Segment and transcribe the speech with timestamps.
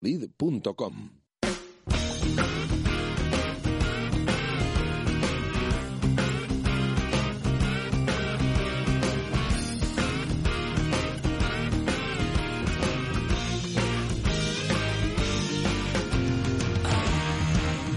[0.00, 1.10] Vid.com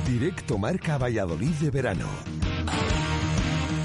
[0.05, 2.07] Directo Marca Valladolid de verano.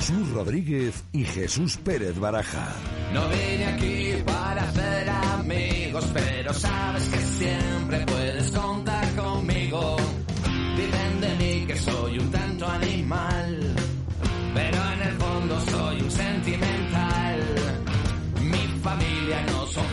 [0.00, 2.74] Chus Rodríguez y Jesús Pérez Baraja.
[3.12, 9.96] No vine aquí para hacer amigos, pero sabes que siempre puedes contar conmigo.
[10.76, 13.74] Dicen de mí que soy un tanto animal,
[14.54, 17.40] pero en el fondo soy un sentimental.
[18.42, 19.86] Mi familia no son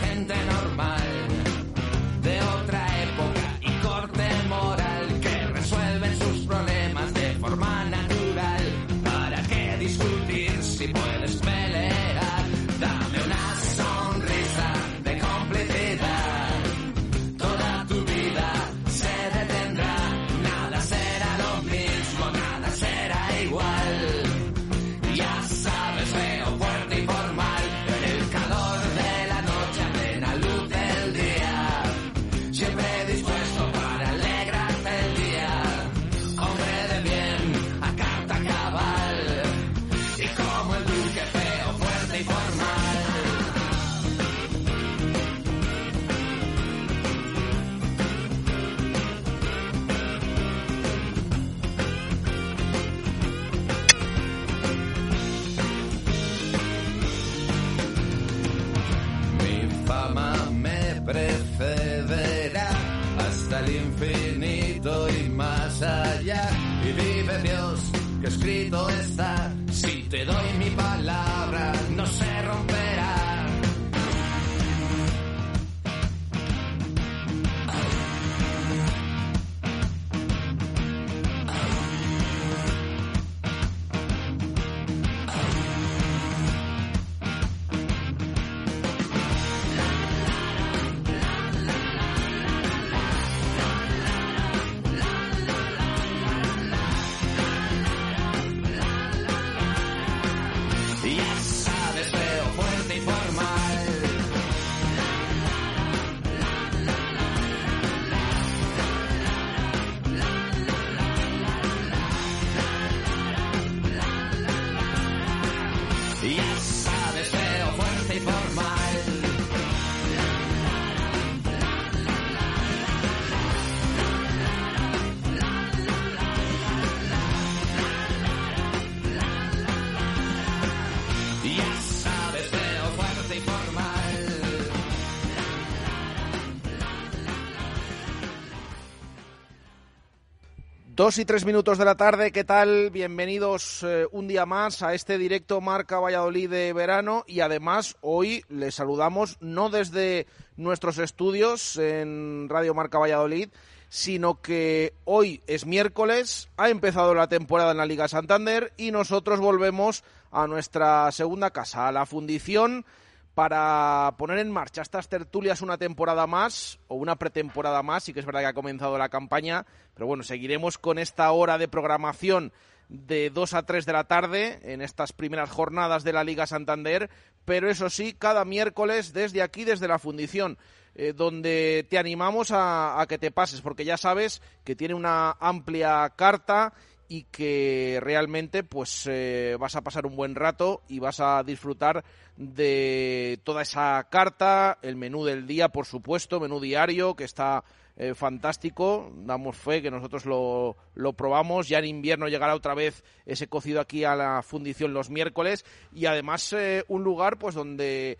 [141.02, 142.90] Dos y tres minutos de la tarde, ¿qué tal?
[142.90, 148.44] Bienvenidos eh, un día más a este directo Marca Valladolid de verano y además hoy
[148.48, 153.48] les saludamos no desde nuestros estudios en Radio Marca Valladolid,
[153.88, 159.40] sino que hoy es miércoles, ha empezado la temporada en la Liga Santander y nosotros
[159.40, 162.86] volvemos a nuestra segunda casa, a la fundición
[163.34, 168.04] para poner en marcha estas tertulias una temporada más o una pretemporada más.
[168.04, 169.64] Sí que es verdad que ha comenzado la campaña,
[169.94, 172.52] pero bueno, seguiremos con esta hora de programación
[172.88, 177.08] de 2 a 3 de la tarde en estas primeras jornadas de la Liga Santander,
[177.46, 180.58] pero eso sí, cada miércoles desde aquí, desde la fundición.
[180.94, 185.34] eh, donde te animamos a, a que te pases, porque ya sabes que tiene una
[185.40, 186.74] amplia carta
[187.08, 192.04] y que realmente pues eh, vas a pasar un buen rato y vas a disfrutar
[192.36, 197.64] de toda esa carta, el menú del día, por supuesto, menú diario que está
[197.96, 203.04] eh, fantástico, damos fe que nosotros lo, lo probamos, ya en invierno llegará otra vez
[203.26, 205.66] ese cocido aquí a la fundición los miércoles.
[205.92, 208.18] Y además eh, un lugar pues donde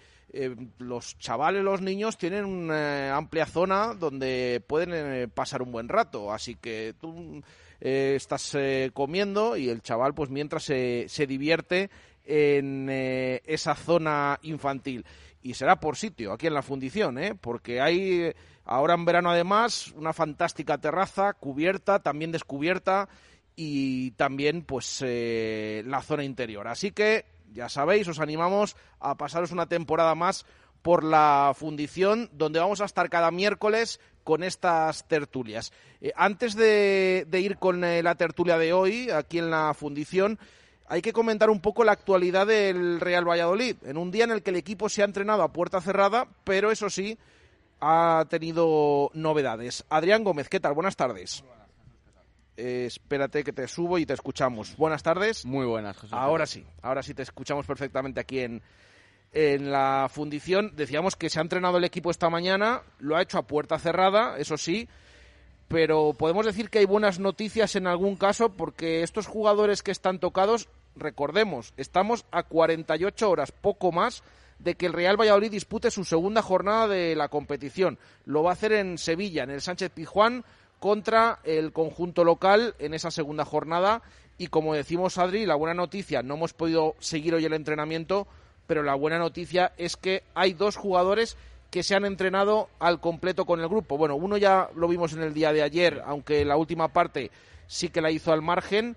[0.78, 6.54] los chavales, los niños tienen una amplia zona donde pueden pasar un buen rato, así
[6.54, 7.42] que tú
[7.84, 11.90] eh, estás eh, comiendo y el chaval pues mientras se, se divierte
[12.24, 15.04] en eh, esa zona infantil
[15.42, 17.34] y será por sitio aquí en la fundición, ¿eh?
[17.34, 18.32] porque hay
[18.64, 23.08] Ahora en verano además, una fantástica terraza cubierta, también descubierta
[23.56, 26.68] y también pues la zona interior.
[26.68, 30.46] Así que ya sabéis, os animamos a pasaros una temporada más
[30.82, 35.72] por la fundición, donde vamos a estar cada miércoles con estas tertulias.
[36.00, 40.38] Eh, antes de, ir con eh, la tertulia de hoy, aquí en la fundición,
[40.86, 44.42] hay que comentar un poco la actualidad del Real Valladolid, en un día en el
[44.42, 47.18] que el equipo se ha entrenado a puerta cerrada, pero eso sí,
[47.80, 49.84] ha tenido novedades.
[49.88, 50.74] Adrián Gómez, ¿qué tal?
[50.74, 51.42] Buenas tardes.
[52.56, 54.76] Eh, espérate que te subo y te escuchamos.
[54.76, 55.44] Buenas tardes.
[55.44, 56.12] Muy buenas, Jesús.
[56.12, 58.62] Ahora sí, ahora sí te escuchamos perfectamente aquí en,
[59.32, 60.72] en la fundición.
[60.76, 64.38] Decíamos que se ha entrenado el equipo esta mañana, lo ha hecho a puerta cerrada,
[64.38, 64.88] eso sí,
[65.68, 70.18] pero podemos decir que hay buenas noticias en algún caso porque estos jugadores que están
[70.18, 74.22] tocados, recordemos, estamos a 48 horas, poco más,
[74.58, 77.98] de que el Real Valladolid dispute su segunda jornada de la competición.
[78.26, 80.44] Lo va a hacer en Sevilla, en el Sánchez Pizjuán,
[80.78, 84.02] contra el conjunto local en esa segunda jornada.
[84.38, 88.28] Y como decimos, Adri, la buena noticia, no hemos podido seguir hoy el entrenamiento
[88.66, 91.36] pero la buena noticia es que hay dos jugadores
[91.70, 93.96] que se han entrenado al completo con el grupo.
[93.96, 97.30] Bueno, uno ya lo vimos en el día de ayer, aunque la última parte
[97.66, 98.96] sí que la hizo al margen,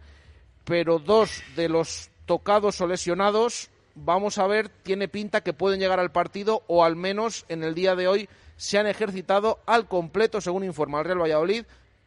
[0.66, 6.00] pero dos de los tocados o lesionados, vamos a ver, tiene pinta que pueden llegar
[6.00, 10.42] al partido o al menos en el día de hoy se han ejercitado al completo,
[10.42, 11.66] según informa el Real Valladolid,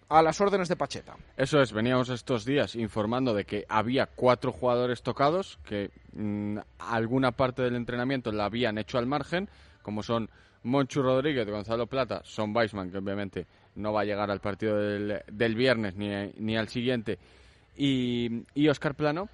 [0.08, 1.16] a las órdenes de Pacheta.
[1.37, 7.32] Eso es, veníamos estos días informando de que había cuatro jugadores tocados, que mm, alguna
[7.32, 9.49] parte del entrenamiento la habían hecho al margen,
[9.82, 10.31] como son
[10.62, 13.46] Monchu Rodríguez, Gonzalo Plata, Son Weisman, que obviamente
[13.76, 17.19] no va a llegar al partido del, del viernes ni, ni, al siguiente,
[17.76, 19.28] y, y Oscar Plano.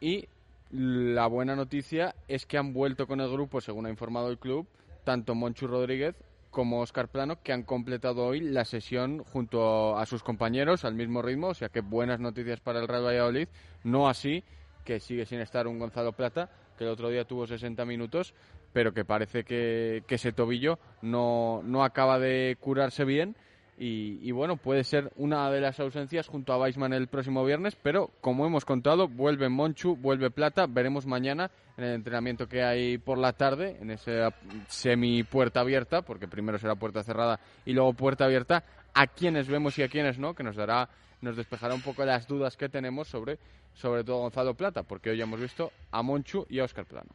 [0.00, 0.26] Y
[0.70, 4.66] la buena noticia es que han vuelto con el grupo, según ha informado el club,
[5.04, 6.14] tanto Monchu Rodríguez
[6.50, 11.22] como Oscar Plano, que han completado hoy la sesión junto a sus compañeros al mismo
[11.22, 13.48] ritmo, o sea que buenas noticias para el Real Valladolid,
[13.84, 14.44] no así
[14.84, 18.34] que sigue sin estar un Gonzalo Plata, que el otro día tuvo 60 minutos,
[18.72, 23.36] pero que parece que, ese tobillo no, no acaba de curarse bien
[23.82, 28.10] y, bueno, puede ser una de las ausencias junto a Weisman el próximo viernes, pero
[28.20, 31.50] como hemos contado, vuelve Monchu, vuelve Plata, veremos mañana
[31.80, 34.34] en el entrenamiento que hay por la tarde, en esa
[34.68, 39.78] semi puerta abierta, porque primero será puerta cerrada y luego puerta abierta, a quienes vemos
[39.78, 40.88] y a quienes no, que nos dará,
[41.22, 43.38] nos despejará un poco las dudas que tenemos sobre,
[43.74, 47.10] sobre todo Gonzalo Plata, porque hoy hemos visto a Monchu y a Oscar Plano.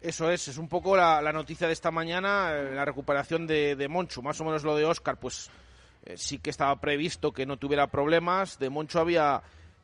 [0.00, 4.22] Eso es, es un poco la, noticia de esta mañana, eh, la recuperación de, Monchu,
[4.22, 5.50] más o menos lo de Oscar, pues
[6.04, 8.58] eh, sí que estaba previsto que no tuviera problemas.
[8.58, 9.42] De Moncho había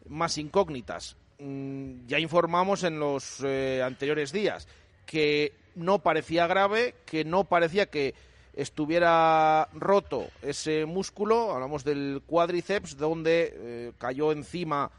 [0.09, 1.17] más incógnitas.
[1.43, 4.69] Mm, ya informamos en los eh, anteriores días
[5.05, 8.15] que no parecía grave, que no parecía que
[8.55, 11.51] estuviera roto ese músculo.
[11.51, 14.93] Hablamos del cuádriceps, donde eh, cayó encima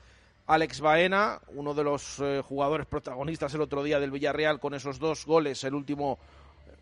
[0.45, 5.25] Alex Baena, uno de los jugadores protagonistas el otro día del Villarreal con esos dos
[5.25, 6.19] goles, el último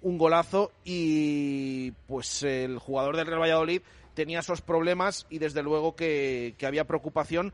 [0.01, 3.81] un golazo y pues el jugador del Real Valladolid
[4.13, 7.53] tenía esos problemas y desde luego que, había preocupación.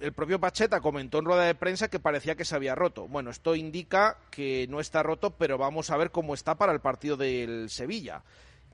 [0.00, 3.06] El propio Pacheta comentó en rueda de prensa que parecía que se había roto.
[3.06, 6.80] Bueno, esto indica que no está roto, pero vamos a ver cómo está para el
[6.80, 8.22] partido del Sevilla,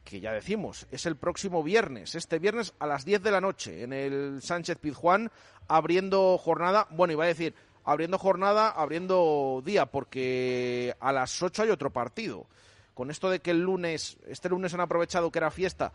[0.05, 3.82] que ya decimos, es el próximo viernes, este viernes a las 10 de la noche,
[3.82, 5.33] en el Sánchez Pizjuán,
[5.66, 7.54] abriendo jornada, bueno, iba a decir,
[7.85, 12.47] abriendo jornada, abriendo día, porque a las 8 hay otro partido.
[12.95, 15.92] Con esto de que el lunes, este lunes han aprovechado que era fiesta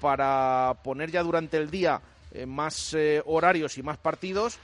[0.00, 4.58] para poner ya durante el día eh, más eh, horarios y más partidos,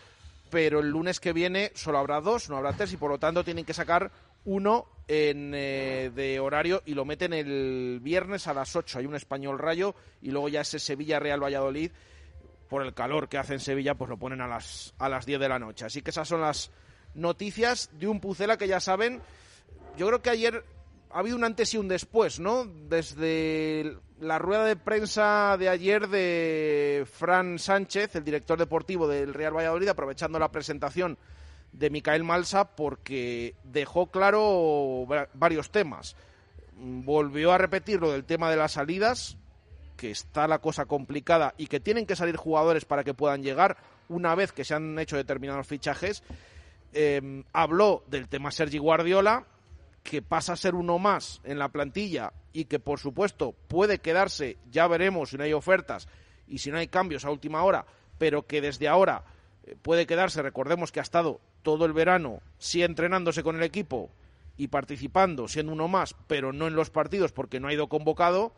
[0.51, 3.45] pero el lunes que viene solo habrá dos, no habrá tres, y por lo tanto
[3.45, 4.11] tienen que sacar
[4.45, 8.99] uno en, eh, de horario y lo meten el viernes a las 8.
[8.99, 11.91] Hay un español rayo y luego ya ese Sevilla-Real Valladolid,
[12.69, 15.41] por el calor que hace en Sevilla, pues lo ponen a las, a las 10
[15.41, 15.87] de la noche.
[15.87, 16.71] Así que esas son las
[17.15, 19.21] noticias de un Pucela que ya saben.
[19.97, 20.65] Yo creo que ayer
[21.11, 22.65] ha habido un antes y un después, ¿no?
[22.67, 29.57] Desde la rueda de prensa de ayer de Fran Sánchez, el director deportivo del Real
[29.57, 31.19] Valladolid, aprovechando la presentación
[31.73, 36.17] de Micael Malsa, porque dejó claro varios temas.
[36.77, 39.37] Volvió a repetir lo del tema de las salidas,
[39.97, 43.77] que está la cosa complicada y que tienen que salir jugadores para que puedan llegar
[44.09, 46.23] una vez que se han hecho determinados fichajes.
[46.93, 49.45] Eh, habló del tema Sergi Guardiola,
[50.09, 54.57] que pasa a ser uno más en la plantilla y que por supuesto puede quedarse,
[54.71, 56.09] ya veremos si no hay ofertas
[56.47, 57.85] y si no hay cambios a última hora,
[58.17, 59.25] pero que desde ahora
[59.65, 64.09] eh, puede quedarse, recordemos que ha estado todo el verano sí entrenándose con el equipo
[64.57, 68.55] y participando, siendo uno más, pero no en los partidos porque no ha ido convocado.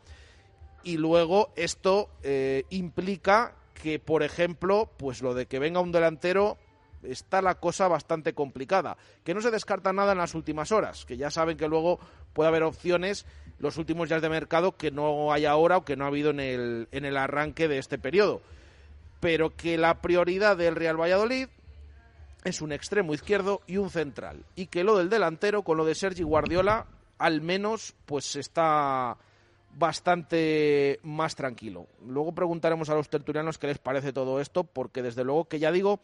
[0.85, 6.57] y luego esto eh, implica que, por ejemplo, pues lo de que venga un delantero
[7.03, 8.97] está la cosa bastante complicada.
[9.23, 11.99] Que no se descarta nada en las últimas horas, que ya saben que luego
[12.33, 13.25] puede haber opciones
[13.59, 16.39] los últimos días de mercado que no hay ahora o que no ha habido en
[16.39, 18.41] el, en el arranque de este periodo.
[19.19, 21.47] Pero que la prioridad del Real Valladolid
[22.43, 24.45] es un extremo izquierdo y un central.
[24.55, 26.87] Y que lo del delantero, con lo de Sergi Guardiola,
[27.19, 29.17] al menos pues está
[29.77, 31.87] bastante más tranquilo.
[32.05, 35.71] Luego preguntaremos a los tertulianos qué les parece todo esto, porque desde luego que ya
[35.71, 35.99] digo,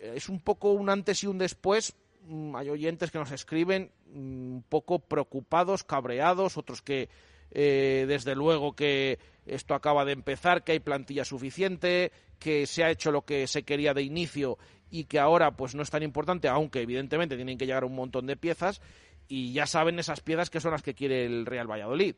[0.00, 1.94] es un poco un antes y un después.
[2.26, 4.16] Mm, Hay oyentes que nos escriben mm,
[4.54, 7.08] un poco preocupados, cabreados, otros que
[7.50, 12.90] eh, desde luego que esto acaba de empezar, que hay plantilla suficiente, que se ha
[12.90, 14.58] hecho lo que se quería de inicio
[14.90, 18.26] y que ahora pues no es tan importante, aunque evidentemente tienen que llegar un montón
[18.26, 18.80] de piezas
[19.28, 22.14] y ya saben esas piezas que son las que quiere el Real Valladolid.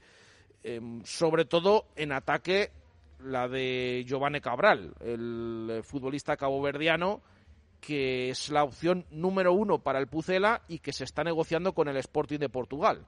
[0.62, 2.70] Em, sobre todo en ataque
[3.20, 7.23] la de Giovanni Cabral, el eh, futbolista caboverdiano
[7.80, 11.88] que es la opción número uno para el Pucela y que se está negociando con
[11.88, 13.06] el Sporting de Portugal.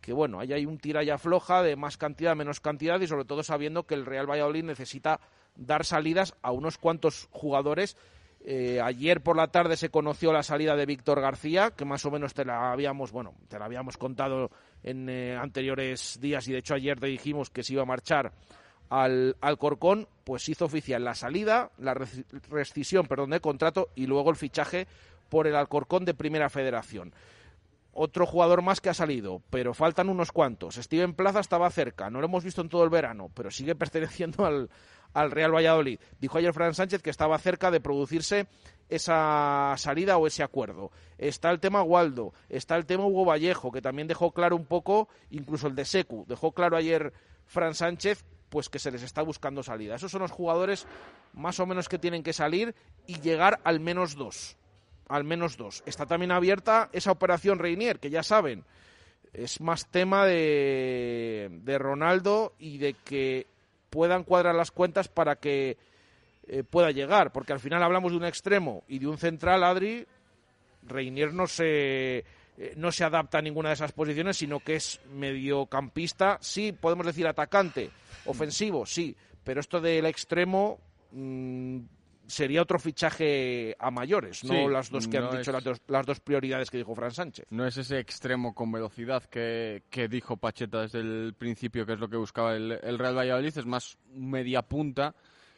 [0.00, 3.42] Que bueno, ahí hay un tiralla floja de más cantidad, menos cantidad y sobre todo
[3.42, 5.20] sabiendo que el Real Valladolid necesita
[5.54, 7.96] dar salidas a unos cuantos jugadores.
[8.44, 12.10] Eh, ayer por la tarde se conoció la salida de Víctor García, que más o
[12.10, 14.50] menos te la habíamos, bueno, te la habíamos contado
[14.82, 18.32] en eh, anteriores días y de hecho ayer te dijimos que se iba a marchar
[18.92, 21.94] al Alcorcón, pues hizo oficial la salida, la
[22.50, 24.86] rescisión, perdón, de contrato y luego el fichaje
[25.30, 27.14] por el Alcorcón de Primera Federación.
[27.94, 30.74] Otro jugador más que ha salido, pero faltan unos cuantos.
[30.74, 34.44] Steven Plaza estaba cerca, no lo hemos visto en todo el verano, pero sigue perteneciendo
[34.44, 34.68] al,
[35.14, 35.98] al Real Valladolid.
[36.20, 38.46] Dijo ayer Fran Sánchez que estaba cerca de producirse
[38.90, 40.90] esa salida o ese acuerdo.
[41.16, 45.08] Está el tema Waldo, está el tema Hugo Vallejo, que también dejó claro un poco,
[45.30, 47.14] incluso el de Secu, dejó claro ayer
[47.46, 49.94] Fran Sánchez pues que se les está buscando salida.
[49.94, 50.86] Esos son los jugadores
[51.32, 52.74] más o menos que tienen que salir
[53.06, 54.58] y llegar al menos dos.
[55.08, 55.82] Al menos dos.
[55.86, 58.64] Está también abierta esa operación Reinier, que ya saben,
[59.32, 63.46] es más tema de, de Ronaldo y de que
[63.88, 65.78] puedan cuadrar las cuentas para que
[66.46, 70.06] eh, pueda llegar, porque al final hablamos de un extremo y de un central, Adri,
[70.82, 72.26] Reinier no se,
[72.58, 77.06] eh, no se adapta a ninguna de esas posiciones, sino que es mediocampista, sí, podemos
[77.06, 77.90] decir atacante,
[78.26, 80.78] ofensivo, sí, pero esto del extremo
[81.12, 81.78] mm,
[82.26, 85.64] sería otro fichaje a mayores, no Sí, las dos que no han dicho es- las,
[85.64, 87.46] dos, las dos prioridades que dijo Fran Sánchez.
[87.50, 92.00] No es ese extremo con velocidad que, que dijo Pacheta desde el principio, que es
[92.00, 95.14] lo que buscaba el, el Real Valladolid, es más media punta,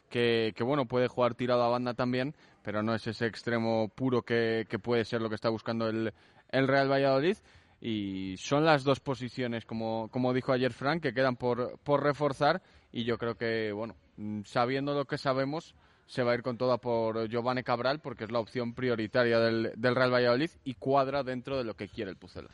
[0.09, 4.21] que, que, bueno, puede jugar tirado a banda también, pero no es ese extremo puro
[4.23, 6.13] que, que puede ser lo que está buscando el,
[6.49, 7.37] el Real Valladolid.
[7.81, 12.61] Y son las dos posiciones, como, como dijo ayer Frank, que quedan por, por reforzar.
[12.91, 15.75] Y yo creo que, bueno, mm, sabiendo lo que sabemos,
[16.05, 19.73] se va a ir con toda por Giovanni Cabral, porque es la opción prioritaria del,
[19.75, 22.49] del Real Valladolid y cuadra dentro de lo que quiere el Pucela.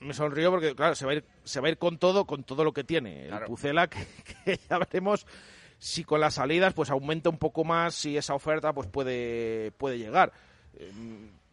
[0.00, 2.44] Me sonrío porque, claro, se va a ir, se va a ir con todo, con
[2.44, 3.26] todo lo que tiene.
[3.28, 3.44] Claro.
[3.44, 4.06] El Pucela, que,
[4.44, 5.26] que ya veremos
[5.78, 9.98] si con las salidas pues aumenta un poco más, si esa oferta pues puede, puede
[9.98, 10.32] llegar.
[10.74, 10.90] Eh,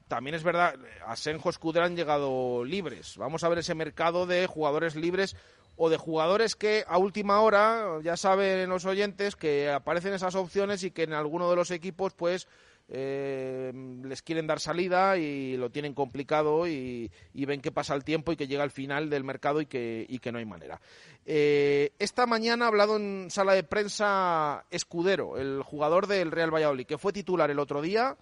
[0.07, 0.75] También es verdad,
[1.07, 3.17] Asenjo Escudero han llegado libres.
[3.17, 5.35] Vamos a ver ese mercado de jugadores libres
[5.75, 10.83] o de jugadores que a última hora, ya saben los oyentes, que aparecen esas opciones
[10.83, 12.47] y que en alguno de los equipos pues
[12.89, 13.71] eh,
[14.03, 18.35] les quieren dar salida y lo tienen complicado y, ven que pasa el tiempo y
[18.35, 20.79] que llega al final del mercado y que, y que no hay manera.
[21.25, 26.85] Eh, esta mañana ha hablado en sala de prensa Escudero, el jugador del Real Valladolid,
[26.85, 28.17] que fue titular el otro día,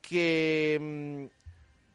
[0.00, 1.40] que mm,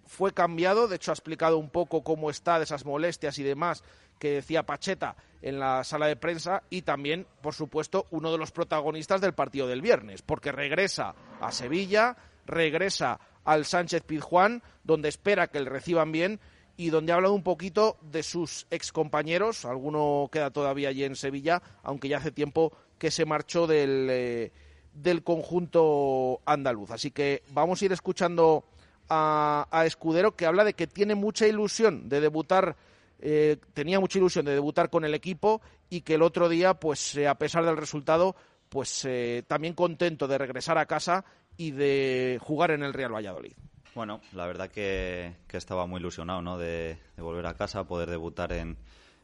[0.08, 3.84] fue cambiado, de hecho ha explicado un poco cómo está de esas molestias y demás
[4.20, 8.52] que decía Pacheta en la sala de prensa y también, por supuesto, uno de los
[8.52, 15.48] protagonistas del partido del viernes, porque regresa a Sevilla, regresa al Sánchez Pizjuán, donde espera
[15.48, 16.40] que le reciban bien
[16.78, 21.62] y donde ha hablado un poquito de sus excompañeros, alguno queda todavía allí en Sevilla,
[21.84, 24.52] aunque ya hace tiempo que se marchó del, eh,
[24.96, 26.92] del conjunto andaluz.
[26.92, 28.64] Así que vamos a ir escuchando
[29.10, 32.76] a, Escudero, que habla de que tiene mucha ilusión de debutar
[33.20, 37.16] eh, tenía mucha ilusión de debutar con el equipo y que el otro día, pues
[37.16, 38.36] eh, a pesar del resultado,
[38.68, 41.24] pues eh, también contento de regresar a casa
[41.56, 43.54] y de jugar en el Real Valladolid.
[43.96, 46.58] Bueno, la verdad que, que estaba muy ilusionado ¿no?
[46.58, 48.78] de, volver a casa, poder debutar en,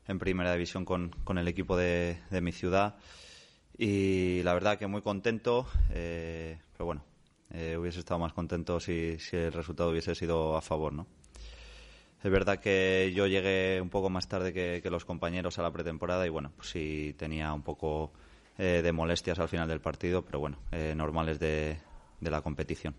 [0.08, 2.96] en primera división con, con el equipo de mi ciudad.
[3.84, 7.04] Y la verdad que muy contento, eh, pero bueno,
[7.50, 11.08] eh, hubiese estado más contento si, si el resultado hubiese sido a favor, ¿no?
[12.24, 16.28] Es verdad que yo llegué un poco más tarde que, los compañeros a la pretemporada
[16.28, 18.12] y bueno, pues sí tenía un poco
[18.60, 21.80] eh, de molestias al final del partido, pero bueno, eh, normales de,
[22.20, 22.94] la competición.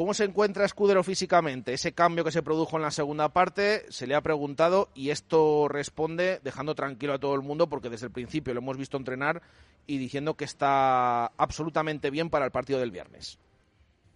[0.00, 1.74] ¿Cómo se encuentra Escudero físicamente?
[1.74, 5.68] Ese cambio que se produjo en la segunda parte se le ha preguntado y esto
[5.68, 9.42] responde dejando tranquilo a todo el mundo porque desde el principio lo hemos visto entrenar
[9.86, 13.38] y diciendo que está absolutamente bien para el partido del viernes.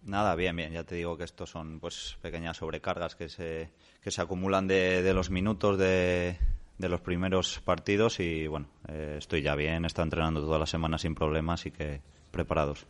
[0.01, 0.71] Nada, bien, bien.
[0.71, 3.69] Ya te digo que estos son pues pequeñas sobrecargas que se,
[4.01, 6.39] que se acumulan de, los minutos de,
[6.79, 10.97] de, los primeros partidos y bueno, eh, estoy ya bien, está entrenando toda la semana
[10.97, 12.01] sin problemas y que
[12.31, 12.87] preparados.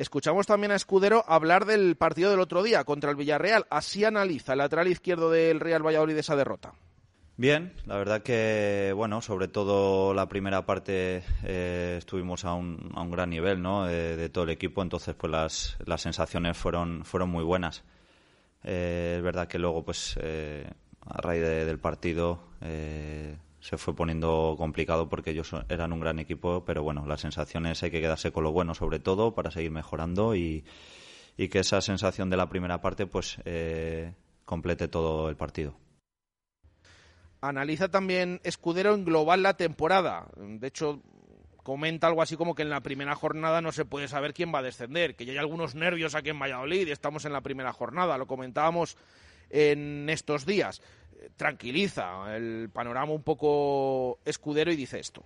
[0.00, 3.66] Escuchamos también a Escudero hablar del partido del otro día contra el Villarreal.
[3.68, 6.72] Así analiza el lateral izquierdo del Real Valladolid esa derrota.
[7.36, 13.02] Bien, la verdad que, bueno, sobre todo la primera parte eh, estuvimos a un, a
[13.02, 13.90] un, gran nivel, ¿no?
[13.90, 17.84] Eh, de todo el equipo, entonces pues las, sensaciones fueron, fueron muy buenas.
[18.64, 22.40] Eh, es verdad que luego, pues, a raíz del partido
[23.60, 27.90] se fue poniendo complicado porque ellos eran un gran equipo, pero bueno, las sensaciones hay
[27.90, 30.64] que quedarse con lo bueno sobre todo para seguir mejorando y,
[31.36, 33.38] y que esa sensación de la primera parte, pues,
[34.44, 35.76] complete todo el partido.
[37.40, 40.26] Analiza también Escudero en global la temporada.
[40.36, 41.00] De hecho,
[41.62, 44.58] comenta algo así como que en la primera jornada no se puede saber quién va
[44.58, 47.72] a descender, que ya hay algunos nervios aquí en Valladolid y estamos en la primera
[47.72, 48.96] jornada, lo comentábamos
[49.48, 50.82] en estos días.
[51.36, 55.22] Tranquiliza el panorama un poco escudero y dice esto.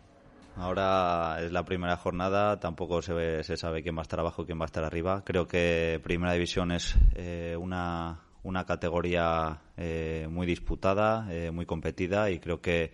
[0.57, 4.59] Ahora es la primera jornada, tampoco se, se sabe quién va a estar abajo, quién
[4.59, 5.23] va a estar arriba.
[5.25, 12.31] Creo que Primera División es eh, una, una categoría eh, muy disputada, eh, muy competida
[12.31, 12.93] y creo que,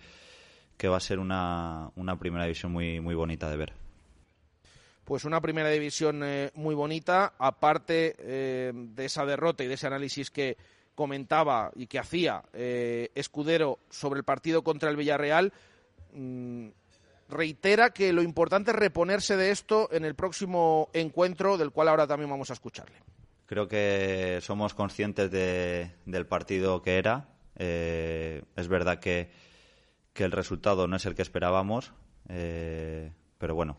[0.79, 3.73] que va a ser una, una, primera división muy, muy bonita de ver.
[5.05, 8.15] Pues una primera división eh, muy bonita, aparte
[8.73, 10.57] de esa derrota y de ese análisis que
[11.01, 15.51] comentaba y que hacía Escudero sobre el partido contra el Villarreal,
[16.13, 16.69] mm,
[17.31, 22.07] reitera que lo importante es reponerse de esto en el próximo encuentro, del cual ahora
[22.07, 22.97] también vamos a escucharle.
[23.47, 27.29] Creo que somos conscientes del partido que era.
[27.57, 29.31] Eh, es verdad que,
[30.17, 31.95] el resultado no es el que esperábamos,
[32.29, 33.79] eh, pero bueno,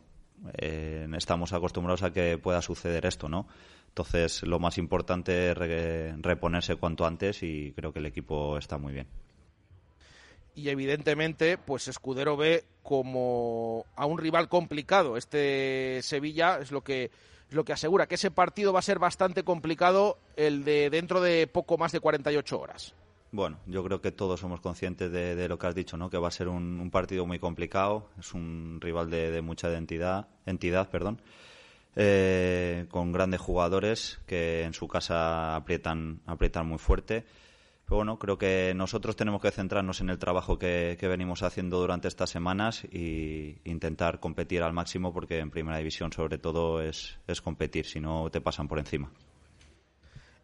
[0.57, 3.47] eh, estamos acostumbrados a que pueda suceder esto, ¿no?
[3.91, 5.57] Entonces, lo más importante es
[6.21, 9.07] reponerse cuanto antes y creo que el equipo está muy bien.
[10.55, 15.17] Y evidentemente, pues Escudero ve como a un rival complicado.
[15.17, 17.11] Este Sevilla es lo que
[17.49, 21.47] lo que asegura que ese partido va a ser bastante complicado el de dentro de
[21.47, 22.95] poco más de 48 horas.
[23.33, 26.09] Bueno, yo creo que todos somos conscientes de, lo que has dicho, ¿no?
[26.09, 28.09] Que va a ser un, partido muy complicado.
[28.19, 31.21] Es un rival de, mucha identidad, entidad, perdón,
[31.95, 37.25] eh, con grandes jugadores que en su casa aprietan, aprietan muy fuerte
[37.95, 42.29] bueno, creo que nosotros tenemos que centrarnos en el trabajo que, venimos haciendo durante estas
[42.29, 47.85] semanas e intentar competir al máximo porque en primera división sobre todo es, es competir,
[47.85, 49.11] si no te pasan por encima.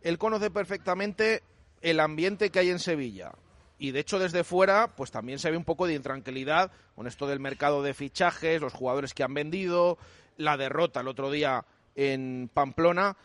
[0.02, 1.42] Él conoce perfectamente
[1.82, 3.32] el ambiente que hay en Sevilla
[3.80, 7.28] y de hecho desde fuera pues también se ve un poco de intranquilidad con esto
[7.28, 9.98] del mercado de fichajes, los jugadores que han vendido,
[10.38, 13.18] la derrota el otro día en Pamplona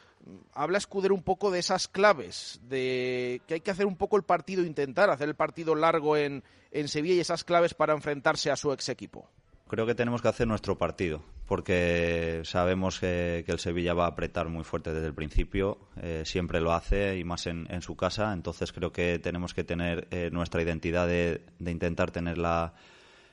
[0.55, 4.23] habla Escudero un poco de esas claves, de que hay que hacer un poco el
[4.23, 8.57] partido, intentar hacer el partido largo en, en Sevilla y esas claves para enfrentarse a
[8.57, 9.29] su ex equipo.
[9.69, 14.49] Creo que tenemos que hacer nuestro partido, porque sabemos que, el Sevilla va a apretar
[14.49, 18.71] muy fuerte desde el principio, eh, siempre lo hace y más en, su casa, entonces
[18.73, 22.75] creo que tenemos que tener eh, nuestra identidad de, intentar tener la,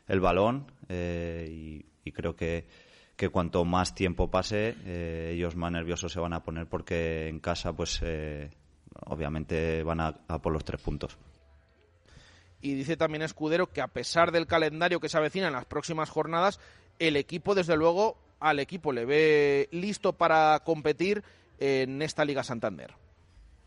[0.07, 2.65] el balón eh, y creo que
[3.19, 7.41] que cuanto más tiempo pase, eh, ellos más nerviosos se van a poner porque en
[7.41, 8.49] casa, pues eh,
[9.07, 11.17] obviamente van a, por los tres puntos.
[12.61, 16.09] Y dice también Escudero que a pesar del calendario que se avecina en las próximas
[16.09, 16.61] jornadas,
[16.97, 21.21] el equipo, desde luego, al equipo le ve listo para competir
[21.59, 22.93] en esta Liga Santander.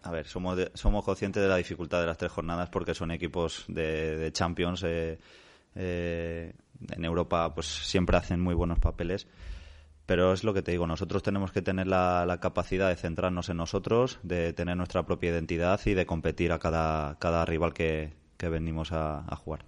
[0.03, 3.67] A ver, somos, somos conscientes de la dificultad de las tres jornadas porque son equipos
[3.69, 4.83] de, Champions.
[4.87, 5.19] Eh,
[5.75, 6.55] eh,
[6.91, 9.27] en Europa pues siempre hacen muy buenos papeles
[10.07, 13.57] pero es lo que te digo, nosotros tenemos que tener la, capacidad de centrarnos en
[13.57, 18.91] nosotros, de tener nuestra propia identidad y de competir a cada, cada rival que, venimos
[18.91, 19.65] a, jugar.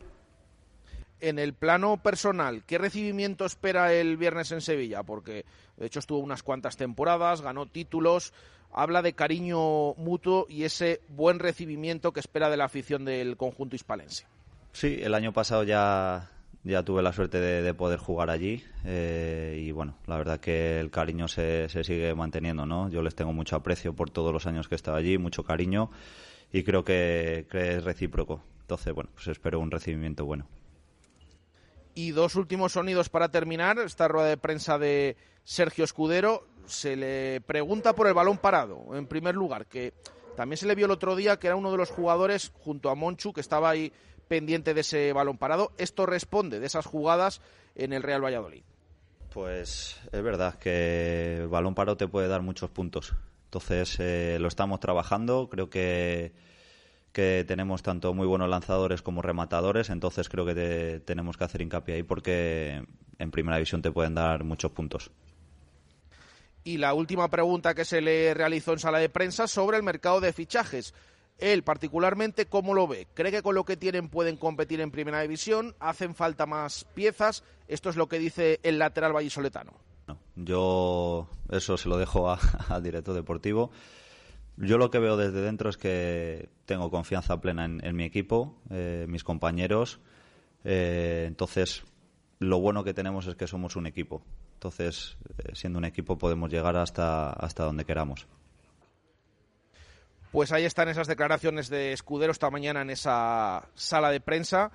[1.20, 5.04] En el plano personal, ¿qué recibimiento espera el viernes en Sevilla?
[5.04, 5.44] Porque
[5.76, 8.34] de hecho estuvo unas cuantas temporadas, ganó títulos,
[8.72, 13.76] habla de cariño mutuo y ese buen recibimiento que espera de la afición del conjunto
[13.76, 14.26] hispalense.
[14.72, 16.32] Sí, el año pasado ya,
[16.64, 20.90] ya tuve la suerte de, poder jugar allí eh, y bueno, la verdad que el
[20.90, 22.88] cariño se, sigue manteniendo, ¿no?
[22.88, 25.90] Yo les tengo mucho aprecio por todos los años que he estado allí, mucho cariño
[26.52, 28.42] y creo que, que es recíproco.
[28.62, 30.46] Entonces, bueno, pues espero un recibimiento bueno.
[31.94, 33.78] Y dos últimos sonidos para terminar.
[33.78, 36.46] Esta rueda de prensa de Sergio Escudero.
[36.66, 39.92] Se le pregunta por el balón parado, en primer lugar, que
[40.34, 42.94] también se le vio el otro día que era uno de los jugadores, junto a
[42.94, 43.92] Monchu, que estaba ahí
[44.28, 45.72] pendiente de ese balón parado.
[45.78, 47.40] Esto responde de esas jugadas
[47.74, 48.62] en el Real Valladolid.
[49.32, 53.14] Pues es verdad que el balón parado te puede dar muchos puntos.
[53.46, 55.48] Entonces eh, lo estamos trabajando.
[55.50, 56.32] Creo que
[57.14, 61.94] que tenemos tanto muy buenos lanzadores como rematadores, entonces creo que tenemos que hacer hincapié
[61.94, 62.84] ahí porque
[63.18, 65.12] en primera división te pueden dar muchos puntos.
[66.64, 70.20] Y la última pregunta que se le realizó en sala de prensa sobre el mercado
[70.20, 70.92] de fichajes.
[71.38, 73.08] Él particularmente, ¿cómo lo ve?
[73.14, 75.74] ¿Cree que con lo que tienen pueden competir en primera división?
[75.80, 77.42] ¿Hacen falta más piezas?
[77.66, 79.72] Esto es lo que dice el lateral vallisoletano.
[80.06, 82.30] No, yo eso se lo dejo
[82.68, 83.70] al director deportivo.
[84.56, 89.06] Yo lo que veo desde dentro es que tengo confianza plena en, mi equipo, eh,
[89.08, 89.98] mis compañeros.
[90.62, 91.82] Eh, entonces,
[92.38, 94.22] lo bueno que tenemos es que somos un equipo.
[94.54, 98.28] Entonces, eh, siendo un equipo podemos llegar hasta, hasta donde queramos.
[100.34, 104.72] Pues ahí están esas declaraciones de Escudero esta mañana en esa sala de prensa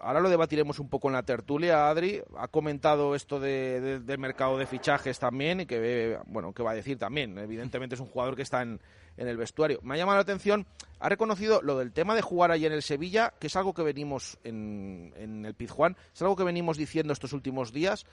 [0.00, 1.88] ahora lo debatiremos un poco en la tertulia.
[1.88, 6.72] Adri ha comentado esto de, del mercado de fichajes también y que, bueno, que va
[6.72, 7.38] a decir también.
[7.38, 8.80] Evidentemente es un jugador que está en,
[9.16, 9.78] el vestuario.
[9.84, 10.66] Me ha llamado la atención,
[10.98, 13.82] ha reconocido lo del tema de jugar ahí en el Sevilla, que es algo que
[13.82, 18.04] venimos en, en el Pizjuán, es algo que venimos diciendo estos últimos días.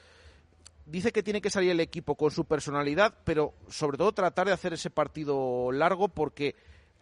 [0.90, 4.54] Dice que tiene que salir el equipo con su personalidad, pero sobre todo tratar de
[4.54, 6.56] hacer ese partido largo porque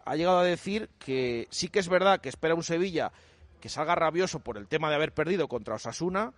[0.04, 3.12] ha llegado a decir que sí que es verdad que espera un Sevilla
[3.60, 6.32] que salga rabioso por el tema de haber perdido contra Osasuna,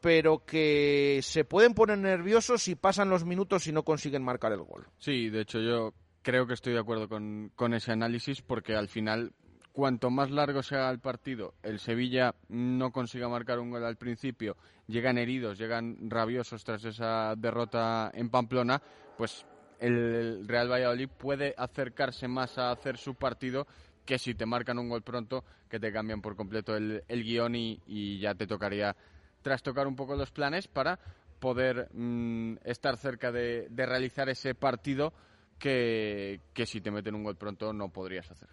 [0.00, 4.62] pero que se pueden poner nerviosos si pasan los minutos y no consiguen marcar el
[4.62, 4.86] gol.
[4.98, 8.88] Sí, de hecho yo creo que estoy de acuerdo con, con ese análisis porque al
[8.88, 9.32] final
[9.72, 14.56] cuanto más largo sea el partido, el Sevilla no consiga marcar un gol al principio,
[14.86, 18.82] llegan heridos, llegan rabiosos tras esa derrota en Pamplona,
[19.16, 19.46] pues
[19.78, 23.66] el Real Valladolid puede acercarse más a hacer su partido
[24.04, 28.18] que si te marcan un gol pronto, que te cambian por completo el, guion y,
[28.18, 28.94] ya te tocaría
[29.42, 30.98] trastocar un poco los planes para
[31.40, 35.12] poder mm, estar cerca de, realizar ese partido
[35.58, 38.48] que, si te meten un gol pronto no podrías hacer.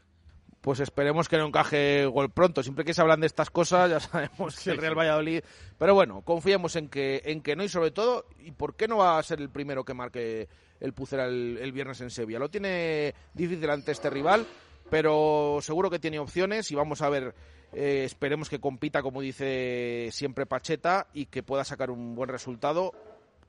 [0.62, 2.62] Pues esperemos que no encaje gol pronto.
[2.64, 5.44] Siempre que se hablan de estas cosas, ya sabemos que el Real Valladolid.
[5.78, 8.98] Pero bueno, confiemos en que, en que no y sobre todo, ¿y por qué no
[8.98, 12.40] va a ser el primero que marque el Pucera el, el viernes en Sevilla?
[12.40, 14.46] Lo tiene difícil ante este rival
[14.90, 17.36] pero seguro que tiene opciones y vamos a ver,
[17.74, 22.94] eh, esperemos que compita como dice siempre Pacheta y que pueda sacar un buen resultado,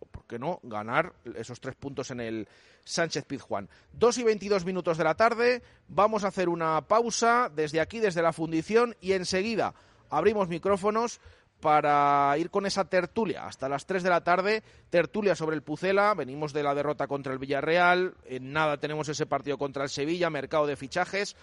[0.01, 2.49] o por qué no, ganar esos tres puntos en el
[2.85, 3.69] Sánchez Pizjuán.
[3.93, 8.23] Dos y veintidós minutos de la tarde, vamos a hacer una pausa desde aquí, desde
[8.23, 9.75] la fundición y enseguida
[10.11, 11.21] abrimos micrófonos
[11.61, 16.15] para ir con esa tertulia hasta las 3 de la tarde, tertulia sobre el Pucela,
[16.15, 20.31] venimos de la derrota contra el Villarreal, en nada tenemos ese partido contra el Sevilla,
[20.31, 21.37] mercado de fichajes,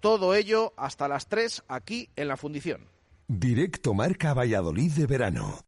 [0.00, 2.88] todo ello hasta las 3 aquí en la fundición.
[3.26, 5.67] Directo Marca Valladolid de verano.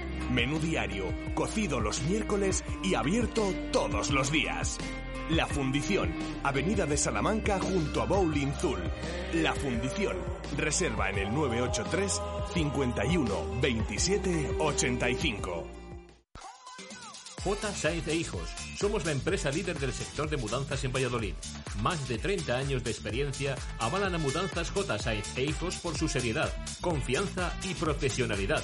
[0.31, 4.77] Menú diario, cocido los miércoles y abierto todos los días.
[5.29, 6.09] La Fundición,
[6.41, 8.79] Avenida de Salamanca junto a Bowling Zul.
[9.33, 10.15] La Fundición,
[10.55, 12.21] reserva en el 983
[12.53, 15.67] 51 27 85.
[17.43, 17.73] J.
[17.73, 18.49] Sainz e Hijos.
[18.79, 21.33] Somos la empresa líder del sector de mudanzas en Valladolid.
[21.81, 24.97] Más de 30 años de experiencia avalan a Mudanzas J.
[24.97, 28.63] Sainz e Hijos por su seriedad, confianza y profesionalidad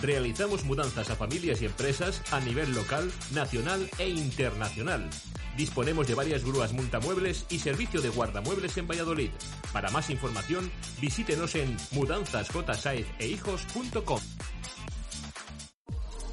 [0.00, 5.08] Realizamos mudanzas a familias y empresas a nivel local, nacional e internacional.
[5.56, 9.30] Disponemos de varias grúas multamuebles y servicio de guardamuebles en Valladolid.
[9.72, 14.20] Para más información, visítenos en mudanzasjsaezehijos.com.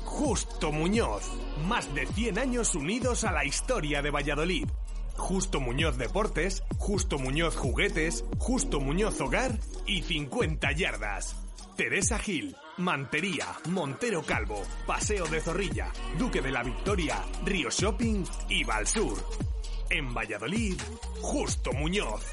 [0.05, 1.23] Justo Muñoz.
[1.67, 4.67] Más de 100 años unidos a la historia de Valladolid.
[5.17, 11.35] Justo Muñoz Deportes, Justo Muñoz Juguetes, Justo Muñoz Hogar y 50 yardas.
[11.77, 18.63] Teresa Gil, Mantería, Montero Calvo, Paseo de Zorrilla, Duque de la Victoria, Río Shopping y
[18.63, 19.17] Valsur.
[19.89, 20.79] En Valladolid,
[21.21, 22.23] Justo Muñoz.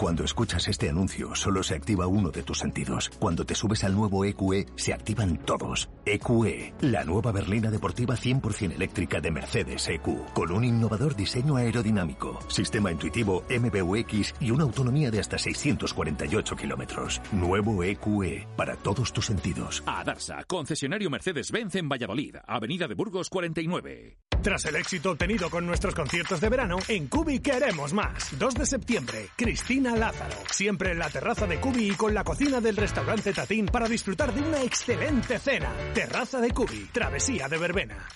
[0.00, 3.10] Cuando escuchas este anuncio, solo se activa uno de tus sentidos.
[3.18, 5.90] Cuando te subes al nuevo EQE, se activan todos.
[6.06, 12.38] EQE, la nueva berlina deportiva 100% eléctrica de Mercedes EQ, con un innovador diseño aerodinámico,
[12.48, 17.20] sistema intuitivo MBUX y una autonomía de hasta 648 kilómetros.
[17.30, 19.82] Nuevo EQE, para todos tus sentidos.
[19.84, 24.16] A Darsa, concesionario Mercedes-Benz en Valladolid, Avenida de Burgos 49.
[24.42, 28.30] Tras el éxito obtenido con nuestros conciertos de verano, en Cubi queremos más.
[28.38, 30.36] 2 de septiembre, Cristina Lázaro.
[30.50, 34.32] Siempre en la terraza de Cubi y con la cocina del restaurante Tatín para disfrutar
[34.32, 35.72] de una excelente cena.
[35.94, 38.08] Terraza de Cubi, travesía de verbena.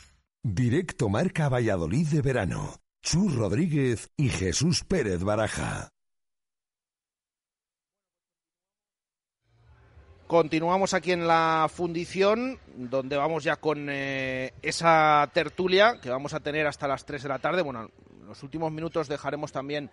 [0.43, 2.77] Directo Marca Valladolid de verano.
[3.03, 5.91] Chus Rodríguez y Jesús Pérez Baraja.
[10.27, 16.41] Continuamos aquí en la fundición, donde vamos ya con eh, esa tertulia que vamos a
[16.41, 17.61] tener hasta las 3 de la tarde.
[17.61, 19.91] Bueno, en los últimos minutos dejaremos también,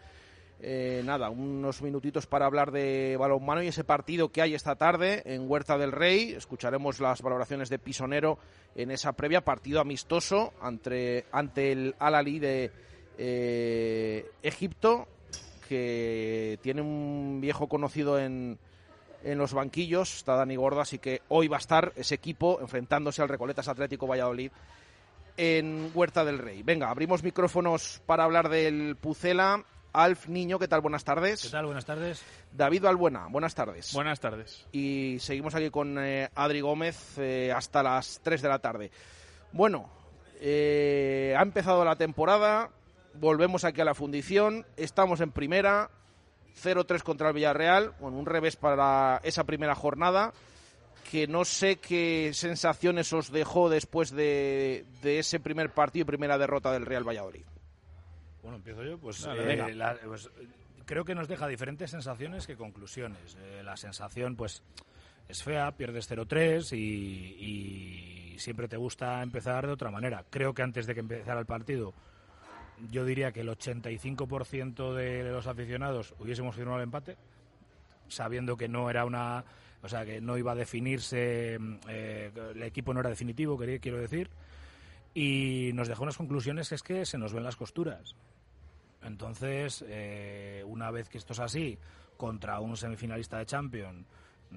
[0.62, 5.24] eh, nada, unos minutitos para hablar de balonmano y ese partido que hay esta tarde
[5.26, 6.34] en Huerta del Rey.
[6.34, 8.38] Escucharemos las valoraciones de Pisonero
[8.76, 12.72] en esa previa, partido amistoso ante, ante el Al-Ali de
[13.18, 15.08] eh, Egipto,
[15.68, 18.60] que tiene un viejo conocido en
[19.24, 23.22] en los banquillos, está Dani Gordo, así que hoy va a estar ese equipo enfrentándose
[23.22, 24.52] al Recoletas Atlético Valladolid
[25.38, 26.64] en Huerta del Rey.
[26.64, 29.64] Venga, abrimos micrófonos para hablar del Pucela.
[29.94, 30.82] Alf Niño, ¿qué tal?
[30.82, 31.42] Buenas tardes.
[31.42, 31.66] ¿Qué tal?
[31.66, 32.24] Buenas tardes.
[32.54, 33.94] David Balbuena, buenas tardes.
[33.94, 34.66] Buenas tardes.
[34.72, 38.92] Y seguimos aquí con eh, Adri Gómez eh, hasta las 3 de la tarde.
[39.52, 39.90] Bueno,
[40.40, 42.70] eh, ha empezado la temporada,
[43.16, 45.90] volvemos aquí a la fundición, estamos en primera,
[46.64, 50.32] 0-3 contra el Villarreal, bueno, un revés para esa primera jornada,
[51.12, 56.38] que no sé qué sensaciones os dejó después de, de ese primer partido y primera
[56.38, 57.44] derrota del Real Valladolid.
[58.42, 60.30] Bueno, empiezo yo, pues, Dale, eh, la- pues,
[60.86, 63.38] creo que nos deja diferentes sensaciones que conclusiones.
[63.40, 64.64] Eh, la sensación, pues,
[65.28, 66.76] es fea, pierdes 0-3 y,
[68.36, 70.26] y siempre te gusta empezar de otra manera.
[70.30, 71.94] Creo que antes de que empezara el partido,
[72.90, 77.16] yo diría que el 85% de los aficionados hubiésemos firmado el empate,
[78.08, 79.46] sabiendo que no era una.
[79.84, 81.58] O sea, que no iba a definirse.
[81.88, 84.30] eh, el equipo no era definitivo, quería- quiero decir.
[85.14, 88.16] Y nos dejó unas conclusiones que es que se nos ven las costuras.
[89.04, 91.78] Entonces, eh, una vez que esto es así,
[92.18, 94.06] contra un semifinalista de Champions,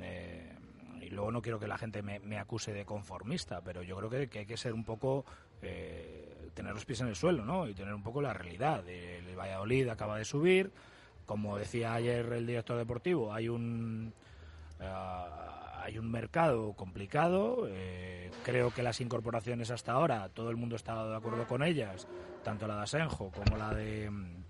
[0.00, 0.54] eh,
[1.00, 4.28] y luego no quiero que la gente me, acuse de conformista, pero yo creo que,
[4.28, 5.24] que hay que ser un poco,
[5.62, 7.68] eh, tener los pies en el suelo, ¿no?
[7.68, 8.86] Y tener un poco la realidad.
[8.88, 10.70] El Valladolid acaba de subir,
[11.26, 14.12] como decía ayer el director deportivo, hay un
[14.80, 17.66] ah, hay un mercado complicado.
[17.68, 22.08] eh, creo que las incorporaciones hasta ahora, todo el mundo está de acuerdo con ellas,
[22.42, 24.44] tanto la de Asenjo como la de mm,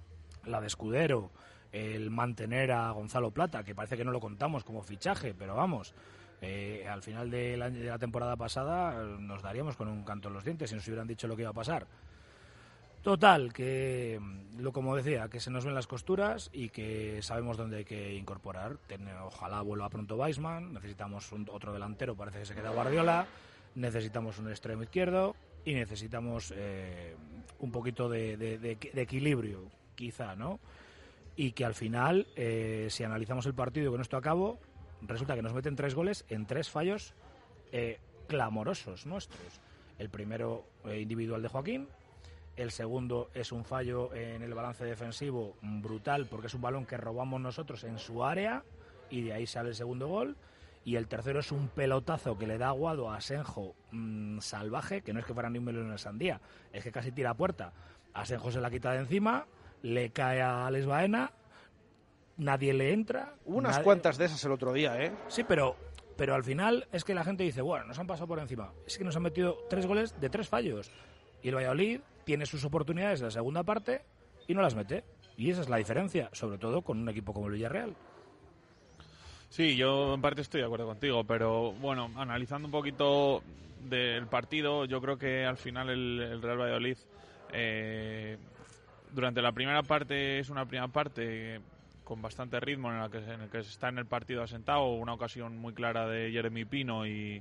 [0.47, 1.31] la de Escudero,
[1.73, 5.95] el mantener a Gonzalo Plata, que parece que no lo contamos como fichaje, pero vamos.
[6.41, 10.35] eh, al final de la, de la temporada pasada nos daríamos con un canto en
[10.35, 11.87] los dientes si nos hubieran dicho lo que iba a pasar.
[13.05, 14.19] Total, que
[14.59, 18.15] lo como decía, que se nos ven las costuras y que sabemos dónde hay que
[18.15, 18.79] incorporar.
[19.27, 23.27] Ojalá vuelva pronto Weisman, necesitamos un- otro delantero, parece que se queda Guardiola,
[23.75, 25.37] necesitamos un extremo izquierdo
[25.67, 27.15] y necesitamos eh,
[27.59, 30.59] un poquito de, equilibrio, quizá, ¿no?
[31.37, 34.59] Y que al final, eh, si analizamos el partido con esto acabo,
[35.03, 37.13] resulta que nos meten tres goles en tres fallos
[37.71, 39.61] eh, clamorosos nuestros.
[39.99, 41.89] El primero eh, individual de Joaquín,
[42.57, 46.97] el segundo es un fallo en el balance defensivo brutal porque es un balón que
[46.97, 48.63] robamos nosotros en su área
[49.11, 50.37] y de ahí sale el segundo gol.
[50.87, 55.15] Y el tercero es un pelotazo que le da Aguado a Asenjo mm, salvaje, que
[55.15, 56.41] no es que fuera ni un melón en sandía,
[56.75, 57.73] es que casi tira a puerta.
[58.13, 59.47] Asenjo se la quita de encima,
[59.83, 61.33] le cae a Alex Baena,
[62.37, 63.35] nadie le entra.
[63.45, 65.13] Hubo unas nadie- cuantas de esas el otro día, ¿eh?
[65.29, 65.77] Sí, pero,
[66.17, 68.73] pero al final es que la gente dice, bueno, nos han pasado por encima.
[68.87, 70.91] Es que nos han metido tres goles de tres fallos.
[71.43, 74.03] Y el Valladolid tiene sus oportunidades en la segunda parte
[74.47, 75.05] y no las mete.
[75.37, 77.95] Y esa es la diferencia, sobre todo con un equipo como el Villarreal.
[79.49, 83.43] Sí, yo en parte estoy de acuerdo contigo, pero bueno, analizando un poquito
[83.85, 86.97] del partido, yo creo que al final el, el Real Valladolid
[87.53, 88.37] eh,
[89.13, 91.61] durante la primera parte es una primera parte
[92.03, 95.15] con bastante ritmo en la que, en el que está en el partido asentado, una
[95.15, 97.41] ocasión muy clara de Jeremy Pino y,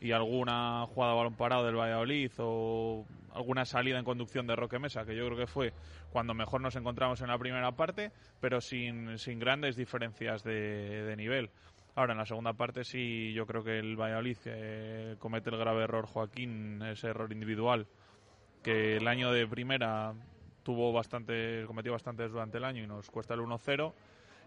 [0.00, 5.04] y alguna jugada balón parado del Valladolid o alguna salida en conducción de Roque Mesa,
[5.04, 5.72] que yo creo que fue
[6.10, 8.10] cuando mejor nos encontramos en la primera parte,
[8.40, 11.50] pero sin, sin grandes diferencias de, de nivel.
[11.94, 15.84] Ahora, en la segunda parte sí, yo creo que el Valladolid eh, comete el grave
[15.84, 17.86] error Joaquín, ese error individual,
[18.62, 20.14] que el año de primera
[20.62, 23.92] tuvo bastante, cometió bastantes durante el año y nos cuesta el 1-0.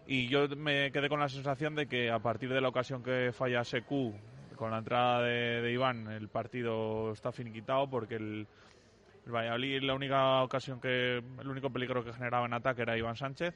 [0.06, 3.32] Y yo me quedé con la sensación de que a partir de la ocasión que
[3.32, 4.14] falla Secu
[4.56, 8.46] con la entrada de, de Iván, el partido está finiquitado porque el,
[9.26, 13.16] el Valladolid la única ocasión que el único peligro que generaba en ataque era Iván
[13.16, 13.54] Sánchez.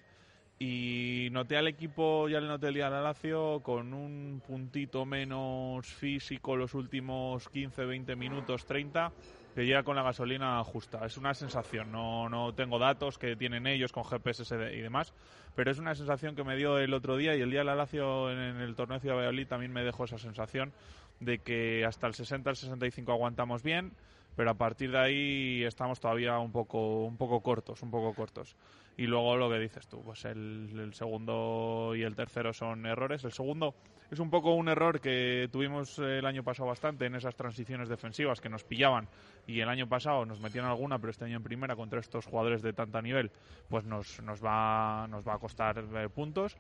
[0.61, 5.87] Y noté al equipo, ya le noté el día al Lazio, con un puntito menos
[5.87, 9.13] físico los últimos 15, 20 minutos, 30,
[9.59, 11.05] que llega con la gasolina justa.
[11.05, 15.13] Es una sensación, no, no tengo datos que tienen ellos con GPS y demás,
[15.57, 18.31] pero es una sensación que me dio el otro día y el día del Lazio
[18.31, 20.73] en, el torneo de Ciudad Valladolid también me dejó esa sensación
[21.19, 23.95] de que hasta el 60, el 65 aguantamos bien,
[24.37, 28.55] pero a partir de ahí estamos todavía un poco, un poco cortos, un poco cortos.
[28.99, 33.23] Y luego lo que dices tú, pues el, el, segundo y el tercero son errores.
[33.23, 33.77] El segundo
[34.11, 38.41] es un poco un error que tuvimos el año pasado bastante en esas transiciones defensivas
[38.41, 39.07] que nos pillaban
[39.47, 42.61] y el año pasado nos metían alguna, pero este año en primera contra estos jugadores
[42.61, 43.31] de tanta nivel,
[43.69, 46.57] pues nos, nos, va, nos va a costar eh, puntos.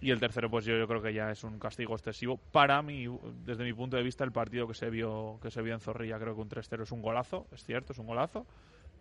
[0.00, 2.36] Y el tercero, pues yo, yo creo que ya es un castigo excesivo.
[2.50, 3.06] Para mí,
[3.44, 6.18] desde mi punto de vista, el partido que se vio, que se vio en Zorrilla,
[6.18, 8.44] creo que un 3-0 es un golazo, es cierto, es un golazo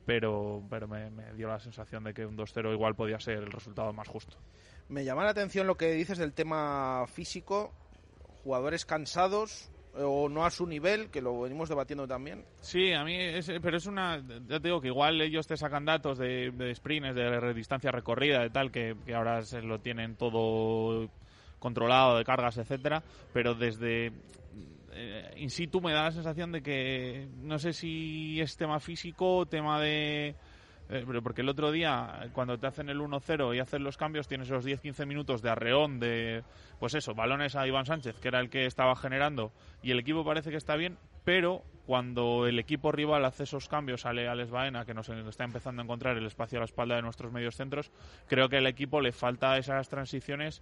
[0.06, 3.52] pero, pero me, me, dio la sensación de que un 2-0 igual podía ser el
[3.52, 4.38] resultado más justo.
[4.90, 7.74] Me llama la atención lo que dices del tema físico,
[8.44, 12.44] jugadores cansados o no a su nivel, que lo venimos debatiendo también.
[12.62, 15.86] Sí, a mí, es, pero es una, ya te digo que igual ellos te sacan
[15.86, 20.16] datos de, de sprints, de distancia recorrida, de tal, que, que ahora se lo tienen
[20.16, 21.10] todo
[21.60, 24.12] controlado, de cargas, etcétera, pero desde
[24.96, 29.46] eh, in situ me da la sensación de que no sé si es tema físico,
[29.46, 30.36] tema de...
[30.90, 34.48] Eh, porque el otro día, cuando te hacen el 1-0 y hacen los cambios, tienes
[34.48, 36.44] esos 10-15 minutos de arreón de,
[36.78, 40.26] pues eso, balones a Iván Sánchez, que era el que estaba generando, y el equipo
[40.26, 44.86] parece que está bien, pero cuando el equipo rival hace esos cambios, sale Alex Baena,
[44.86, 47.92] que nos está empezando a encontrar el espacio a la espalda de nuestros medios centros,
[48.28, 50.62] creo que al equipo le falta esas transiciones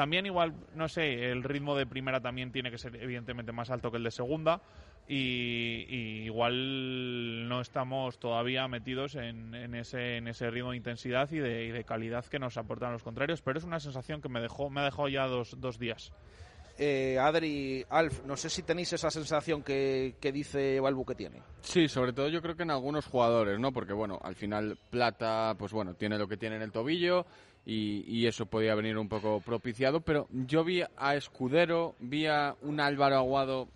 [0.00, 3.90] también igual, no sé, el ritmo de primera también tiene que ser evidentemente más alto
[3.90, 4.62] que el de segunda
[5.06, 11.30] y, y igual no estamos todavía metidos en, en, ese, en ese ritmo de intensidad
[11.30, 14.30] y de, y de, calidad que nos aportan los contrarios, pero es una sensación que
[14.30, 16.10] me dejó, me ha dejado ya dos, dos días.
[16.78, 21.42] Eh, Adri, Alf, no sé si tenéis esa sensación que, que, dice Balbu que tiene.
[21.60, 23.70] Sí, sobre todo yo creo que en algunos jugadores, ¿no?
[23.70, 27.26] Porque, bueno, al final Plata, pues bueno, tiene lo que tiene en el tobillo
[27.66, 32.80] y, eso podía venir un poco propiciado, pero yo vi a Escudero, vi a un
[32.80, 33.68] Álvaro Aguado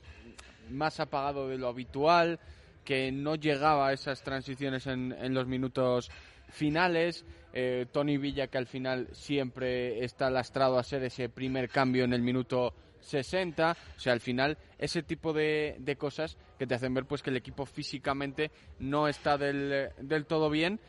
[0.71, 2.41] más apagado de lo habitual,
[2.85, 6.11] que no llegaba a esas transiciones en, en los minutos
[6.49, 7.25] finales.
[7.53, 12.13] Eh, Tony Villa, que al final siempre está lastrado a ser ese primer cambio en
[12.13, 13.77] el minuto 60.
[13.97, 17.31] O sea, al final, ese tipo de, de cosas que te hacen ver pues que
[17.31, 20.81] el equipo físicamente no está del, del todo bien.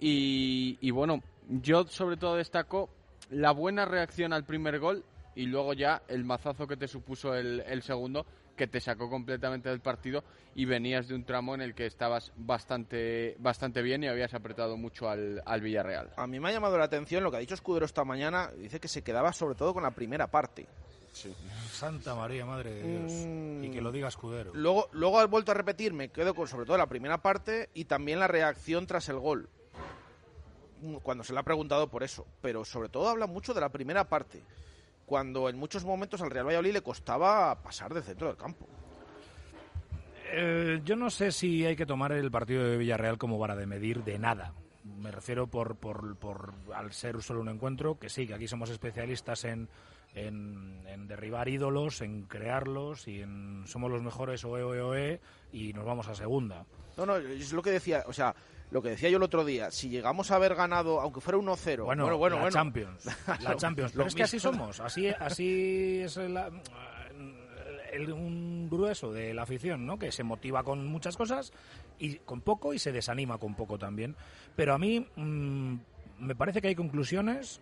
[0.00, 2.90] Y, y bueno, yo sobre todo destaco
[3.30, 5.04] la buena reacción al primer gol
[5.34, 8.24] y luego ya el mazazo que te supuso el, el, segundo,
[8.56, 10.22] que te sacó completamente del partido
[10.54, 14.76] y venías de un tramo en el que estabas bastante, bastante bien y habías apretado
[14.76, 16.12] mucho al, al Villarreal.
[16.16, 18.78] A mí me ha llamado la atención lo que ha dicho Escudero esta mañana, dice
[18.78, 20.66] que se quedaba sobre todo con la primera parte.
[21.12, 21.34] Sí.
[21.70, 23.12] Santa María, madre de Dios.
[23.26, 23.64] Mm.
[23.64, 24.52] Y que lo diga Escudero.
[24.54, 27.84] Luego, luego has vuelto a repetir, me quedo con sobre todo la primera parte y
[27.84, 29.48] también la reacción tras el gol
[31.02, 34.08] cuando se le ha preguntado por eso, pero sobre todo habla mucho de la primera
[34.08, 34.42] parte,
[35.06, 38.66] cuando en muchos momentos al Real Valladolid le costaba pasar del centro del campo.
[40.36, 43.66] Eh, yo no sé si hay que tomar el partido de Villarreal como vara de
[43.66, 44.52] medir de nada.
[44.84, 48.70] Me refiero por, por, por al ser solo un encuentro, que sí, que aquí somos
[48.70, 49.68] especialistas en,
[50.14, 55.20] en, en, derribar ídolos, en crearlos y en somos los mejores oe, oe, oe
[55.52, 56.64] y nos vamos a segunda.
[56.96, 58.34] No, no, es lo que decía, o sea,
[58.70, 61.84] lo que decía yo el otro día, si llegamos a haber ganado, aunque fuera 1-0,
[61.84, 62.54] bueno, bueno, bueno, la bueno.
[62.54, 63.04] Champions,
[63.42, 66.50] la Champions, pero es que así somos, así, así es la,
[67.92, 69.98] el, un grueso de la afición, ¿no?
[69.98, 71.52] Que se motiva con muchas cosas
[71.98, 74.16] y con poco y se desanima con poco también.
[74.56, 75.76] Pero a mí mmm,
[76.18, 77.60] me parece que hay conclusiones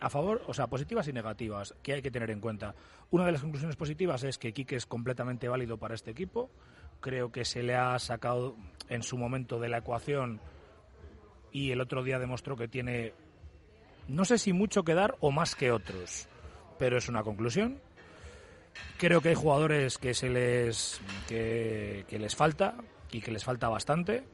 [0.00, 2.74] a favor, o sea, positivas y negativas que hay que tener en cuenta.
[3.10, 6.50] Una de las conclusiones positivas es que Quique es completamente válido para este equipo.
[7.00, 8.56] Creo que se le ha sacado
[8.88, 10.40] en su momento de la ecuación
[11.52, 13.14] y el otro día demostró que tiene,
[14.08, 16.28] no sé si mucho que dar o más que otros,
[16.78, 17.80] pero es una conclusión.
[18.98, 22.76] Creo que hay jugadores que se les que, les falta
[23.10, 24.24] y que les falta bastante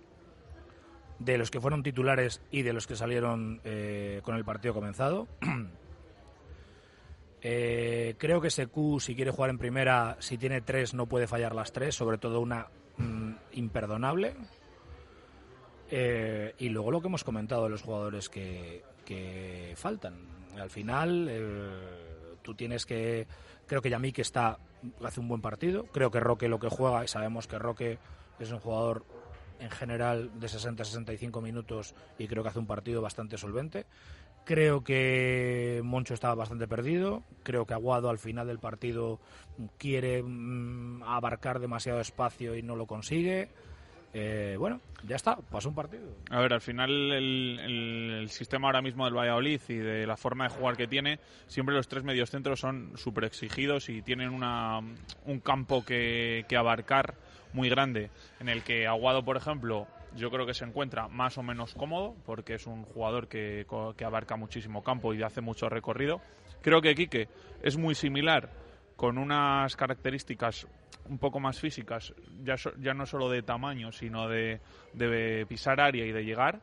[1.18, 5.28] de los que fueron titulares y de los que salieron eh, con el partido comenzado.
[7.42, 11.54] eh, creo que Secu, si quiere jugar en primera, si tiene tres, no puede fallar
[11.54, 12.66] las tres, sobre todo una
[12.96, 14.34] mm, imperdonable.
[15.90, 18.82] Eh, y luego lo que hemos comentado de los jugadores que,
[19.76, 20.14] faltan.
[20.58, 23.26] Al final, eh, tú tienes que.
[23.66, 24.58] Creo que Yamik está
[25.02, 25.84] hace un buen partido.
[25.92, 27.98] Creo que Roque lo que juega, y sabemos que Roque
[28.38, 29.04] es un jugador
[29.58, 33.86] en general de 60-65 minutos y creo que hace un partido bastante solvente.
[34.46, 37.24] Creo que Moncho estaba bastante perdido.
[37.42, 39.18] Creo que Aguado al final del partido
[39.76, 43.48] quiere mm, abarcar demasiado espacio y no lo consigue.
[44.14, 46.04] Eh, bueno, ya está, pasó un partido.
[46.30, 50.44] A ver, al final el, el, sistema ahora mismo del Valladolid y de la forma
[50.44, 51.18] de jugar que tiene,
[51.48, 57.16] siempre los tres mediocentros son súper exigidos y tienen una, un campo que, que abarcar
[57.52, 61.42] muy grande, en el que Aguado, por ejemplo, yo creo que se encuentra más o
[61.42, 63.66] menos cómodo, porque es un jugador que,
[64.04, 66.20] abarca muchísimo campo y hace mucho recorrido.
[66.62, 67.28] Creo que Quique
[67.62, 68.50] es muy similar
[68.96, 70.66] con unas características
[71.08, 74.60] un poco más físicas, ya, no solo de tamaño, sino de,
[75.48, 76.60] pisar área y de llegar.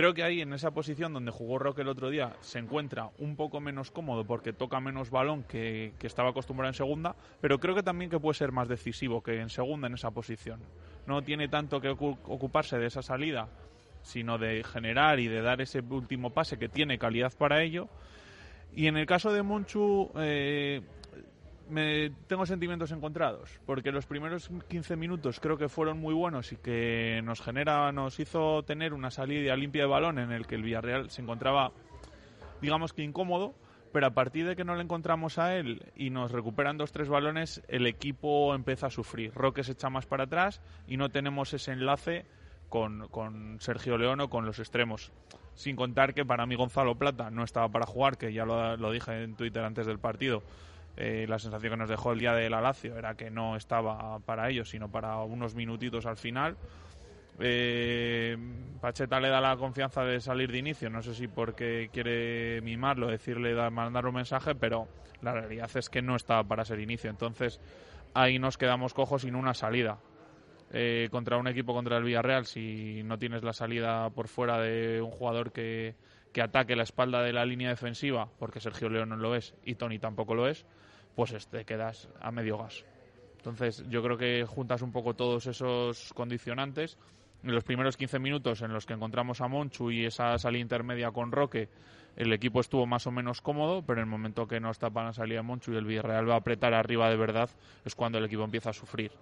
[0.00, 3.36] Creo que ahí en esa posición donde jugó Roque el otro día se encuentra un
[3.36, 7.74] poco menos cómodo porque toca menos balón que, que, estaba acostumbrado en segunda, pero creo
[7.74, 10.62] que también que puede ser más decisivo que en segunda en esa posición.
[11.06, 13.50] No tiene tanto que ocuparse de esa salida,
[14.00, 17.90] sino de generar y de dar ese último pase que tiene calidad para ello.
[18.74, 20.80] Y en el caso de Monchu, eh,
[21.70, 26.56] me tengo sentimientos encontrados, porque los primeros 15 minutos creo que fueron muy buenos y
[26.56, 30.62] que nos genera, nos hizo tener una salida limpia de balón en el que el
[30.62, 31.72] Villarreal se encontraba,
[32.60, 33.54] digamos que incómodo,
[33.92, 37.08] pero a partir de que no le encontramos a él y nos recuperan dos tres
[37.08, 39.32] balones, el equipo empieza a sufrir.
[39.34, 42.26] Roque se echa más para atrás y no tenemos ese enlace
[42.68, 45.10] con, Sergio León o con los extremos.
[45.54, 49.24] Sin contar que para mí Gonzalo Plata no estaba para jugar, que ya lo dije
[49.24, 50.42] en Twitter antes del partido
[50.96, 54.50] eh, la sensación que nos dejó el día de la era que no estaba para
[54.50, 56.56] ellos, sino para unos minutitos al final.
[57.38, 58.36] Eh,
[58.80, 63.06] Pacheta le da la confianza de salir de inicio, no sé si porque quiere mimarlo,
[63.06, 64.88] decirle, mandar un mensaje, pero
[65.22, 67.08] la realidad es que no estaba para ser inicio.
[67.08, 67.60] Entonces
[68.14, 69.98] ahí nos quedamos cojos sin una salida.
[70.72, 75.02] Eh, contra un equipo contra el Villarreal, si no tienes la salida por fuera de
[75.02, 75.96] un jugador que,
[76.32, 79.74] que ataque la espalda de la línea defensiva, porque Sergio León no lo es y
[79.74, 80.64] Tony tampoco lo es,
[81.14, 82.84] pues te este, quedas a medio gas.
[83.38, 86.98] Entonces yo creo que juntas un poco todos esos condicionantes.
[87.42, 91.10] En los primeros 15 minutos en los que encontramos a Monchu y esa salida intermedia
[91.10, 91.70] con Roque,
[92.16, 95.12] el equipo estuvo más o menos cómodo, pero en el momento que no para la
[95.14, 97.48] salida Monchu y el Villarreal va a apretar arriba de verdad,
[97.84, 99.12] es cuando el equipo empieza a sufrir.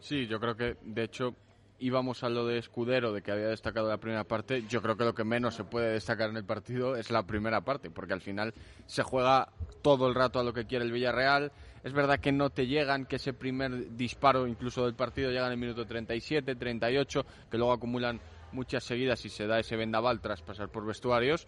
[0.00, 1.34] Sí, yo creo que de hecho
[1.78, 5.04] íbamos a lo de Escudero, de que había destacado la primera parte, yo creo que
[5.04, 8.20] lo que menos se puede destacar en el partido es la primera parte, porque al
[8.20, 8.54] final
[8.86, 9.48] se juega
[9.82, 11.52] todo el rato a lo que quiere el Villarreal.
[11.84, 15.52] Es verdad que no te llegan, que ese primer disparo incluso del partido llega en
[15.52, 18.20] el minuto 37, 38, que luego acumulan
[18.52, 21.46] muchas seguidas y se da ese vendaval tras pasar por vestuarios.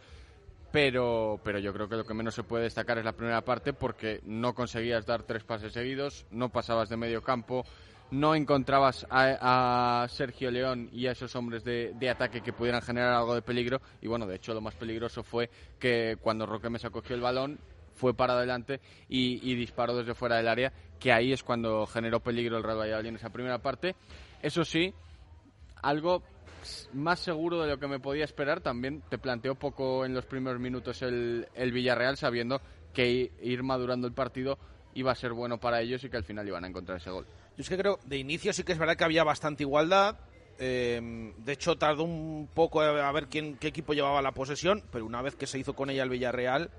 [0.71, 3.73] Pero, pero yo creo que lo que menos se puede destacar es la primera parte
[3.73, 7.65] porque no conseguías dar tres pases seguidos, no pasabas de medio campo,
[8.11, 13.35] no encontrabas a, Sergio León y a esos hombres de, ataque que pudieran generar algo
[13.35, 13.81] de peligro.
[14.01, 17.59] Y bueno, de hecho, lo más peligroso fue que cuando Roque Mesa cogió el balón,
[17.95, 22.57] fue para adelante y, disparó desde fuera del área, que ahí es cuando generó peligro
[22.57, 23.97] el Real Valladolid en esa primera parte.
[24.41, 24.95] Eso sí,
[25.83, 26.23] algo
[26.93, 28.61] más seguro de lo que me podía esperar.
[28.61, 32.61] También te planteó poco en los primeros minutos el, el Villarreal, sabiendo
[32.93, 34.59] que ir madurando el partido
[34.95, 37.27] iba a ser bueno para ellos y que al final iban a encontrar ese gol.
[37.59, 40.17] Yo es que creo, de inicio sí que es verdad que había bastante igualdad.
[40.61, 45.05] Eh, de hecho, tardó un poco a ver quién, qué equipo llevaba la posesión, pero
[45.05, 46.71] una vez que se hizo con ella el Villarreal,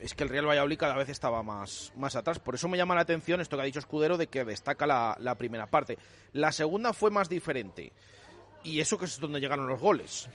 [0.00, 2.38] es que el Real Valladolid cada vez estaba más, más atrás.
[2.38, 5.14] Por eso me llama la atención esto que ha dicho Escudero de que destaca la,
[5.20, 5.98] la primera parte.
[6.32, 7.92] La segunda fue más diferente.
[8.64, 10.26] Y eso que es donde llegaron los goles.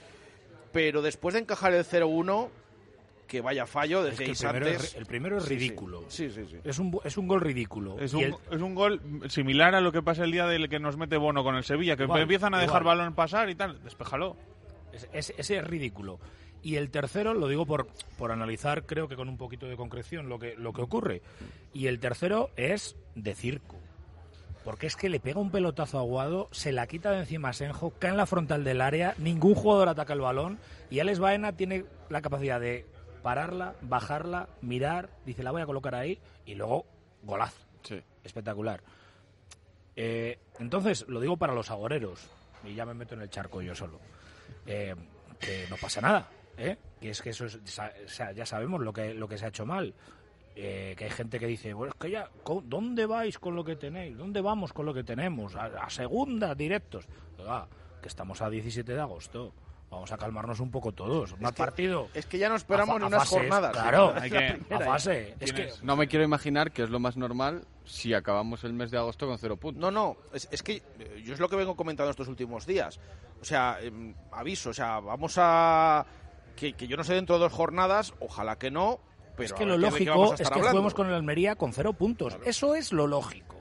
[0.70, 2.48] Pero después de encajar el 0-1,
[3.34, 6.04] que vaya fallo desde el, primero Es, el primero es ridículo.
[6.06, 6.58] Sí, sí, sí.
[6.62, 7.98] Es, un, es un gol ridículo.
[7.98, 10.96] Es un, es un gol similar a lo que pasa el día del que nos
[10.96, 13.82] mete Bono con el Sevilla, que empiezan a dejar balón pasar y tal.
[13.82, 14.36] Despéjalo.
[15.12, 16.20] ese es ridículo.
[16.62, 20.28] Y el tercero, lo digo por, por analizar, creo que con un poquito de concreción
[20.28, 21.20] lo que, lo que ocurre.
[21.72, 23.76] Y el tercero es de circo.
[24.64, 27.92] Porque es que le pega un pelotazo aguado, se la quita de encima a Senjo,
[27.98, 30.58] cae en la frontal del área, ningún jugador ataca el balón
[30.88, 32.86] y Alex Baena tiene la capacidad de
[33.24, 36.84] pararla, bajarla, mirar, dice la voy a colocar ahí y luego
[37.22, 37.58] golazo.
[37.82, 37.98] Sí.
[38.22, 38.82] Espectacular.
[39.96, 42.28] Eh, entonces, lo digo para los agoreros,
[42.64, 43.98] y ya me meto en el charco yo solo,
[44.66, 44.94] eh,
[45.40, 46.76] que no pasa nada, ¿eh?
[47.00, 49.94] que es que eso es, ya sabemos lo que, lo que se ha hecho mal.
[50.54, 52.28] que hay gente que dice, bueno, es que ya,
[52.64, 54.18] ¿dónde vais con lo que tenéis?
[54.18, 55.56] ¿Dónde vamos con lo que tenemos?
[55.56, 57.06] A, segunda, directos.
[58.02, 59.54] que estamos a 17 de agosto.
[59.94, 61.38] Vamos a calmarnos un poco todos.
[61.40, 62.08] Más que- partido.
[62.14, 63.72] Es que ya no esperamos A fa- ni a unas fases, jornadas.
[63.72, 64.84] Claro, Es hay que, primera, a ¿eh?
[64.86, 65.36] fase.
[65.40, 68.90] Es que No me quiero imaginar que es lo más normal si acabamos el mes
[68.90, 69.80] de agosto con cero puntos.
[69.80, 72.98] No, no, es, es que eh, yo es lo que vengo comentando estos últimos días.
[73.40, 76.04] O sea, em, aviso, o sea, vamos a...
[76.56, 79.00] Que, que yo no sé dentro de dos jornadas, ojalá que no,
[79.36, 80.70] pero es que lo lógico vamos a es estar que hablando.
[80.78, 82.36] juguemos con el Almería con cero puntos.
[82.44, 83.56] Eso es lo lógico.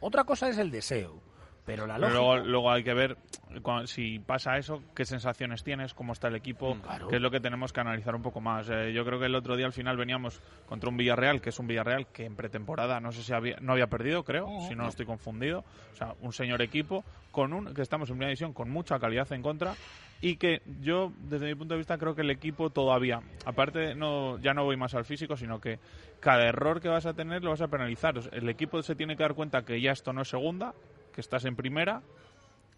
[0.00, 1.20] Otra cosa es el deseo.
[1.66, 2.18] Pero la lógica...
[2.18, 3.16] luego, luego hay que ver
[3.62, 7.08] cua- si pasa eso, qué sensaciones tienes, cómo está el equipo, Claro.
[7.08, 8.68] que es lo que tenemos que analizar un poco más.
[8.70, 11.58] Eh, yo creo que el otro día al final veníamos contra un Villarreal, que es
[11.58, 14.86] un Villarreal que en pretemporada no sé si había, no había perdido, creo, si no
[14.88, 15.64] estoy confundido.
[15.92, 19.30] O sea, un señor equipo con un que estamos en primera división con mucha calidad
[19.32, 19.74] en contra
[20.22, 24.38] y que yo desde mi punto de vista creo que el equipo todavía, aparte no
[24.38, 25.78] ya no voy más al físico, sino que
[26.20, 28.16] cada error que vas a tener lo vas a penalizar.
[28.16, 30.72] O sea, El equipo se tiene que dar cuenta que ya esto no es segunda,
[31.16, 32.02] que estás en primera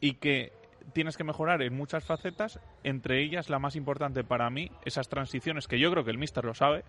[0.00, 0.52] y que
[0.94, 5.68] tienes que mejorar en muchas facetas, entre ellas la más importante para mí, esas transiciones
[5.68, 6.84] que yo creo que el míster lo sabe,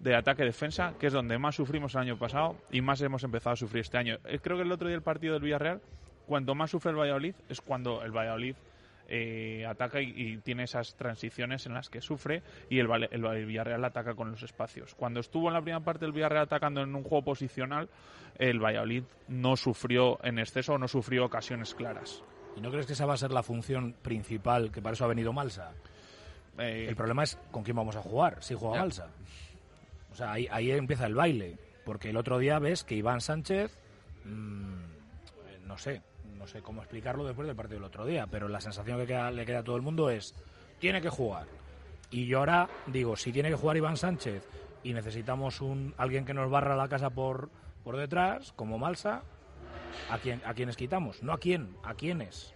[0.00, 3.56] de ataque-defensa, que es donde más sufrimos el año pasado y más hemos empezado a
[3.56, 4.18] sufrir este año.
[4.24, 5.80] Eh, Creo que el otro día el partido del Villarreal,
[6.26, 8.56] cuanto más sufre el Valladolid, es cuando el Valladolid
[9.10, 13.46] eh, ataca y, y tiene esas transiciones en las que sufre y el, el, el
[13.46, 14.94] Villarreal ataca con los espacios.
[14.94, 17.88] Cuando estuvo en la primera parte el Villarreal atacando en un juego posicional,
[18.38, 22.22] el Valladolid no sufrió en exceso o no sufrió ocasiones claras.
[22.56, 25.08] ¿Y no crees que esa va a ser la función principal, que para eso ha
[25.08, 25.72] venido Malsa?
[26.58, 28.80] Eh, El problema es con quién vamos a jugar, si juega Ya.
[28.82, 29.08] Malsa.
[30.12, 31.58] O sea, ahí, ahí empieza el baile.
[31.84, 33.76] Porque el otro día ves que Iván Sánchez,
[34.24, 36.02] mm, no sé,
[36.40, 39.44] no sé cómo explicarlo después del partido del otro día, pero la sensación que le
[39.44, 40.34] queda a todo el mundo es,
[40.78, 41.46] tiene que jugar.
[42.10, 44.48] Y yo ahora digo, si tiene que jugar Iván Sánchez
[44.82, 47.50] y necesitamos un alguien que nos barra la casa por,
[47.84, 49.22] por detrás, como Malsa,
[50.08, 51.22] ¿a, quién, ¿a quiénes quitamos?
[51.22, 52.54] No a quién, a quiénes.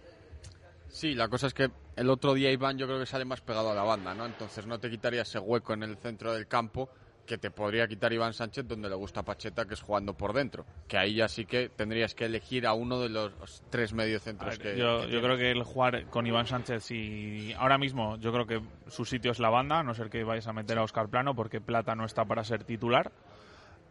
[0.89, 3.71] Sí, la cosa es que el otro día Iván yo creo que sale más pegado
[3.71, 4.25] a la banda, ¿no?
[4.25, 6.89] Entonces no te quitaría ese hueco en el centro del campo
[7.25, 10.65] que te podría quitar Iván Sánchez donde le gusta Pacheta, que es jugando por dentro.
[10.87, 14.77] Que ahí ya sí que tendrías que elegir a uno de los tres mediocentros que
[14.77, 18.45] yo, que yo creo que el jugar con Iván Sánchez y ahora mismo yo creo
[18.45, 21.09] que su sitio es la banda, a no ser que vayáis a meter a Oscar
[21.09, 23.11] Plano porque Plata no está para ser titular.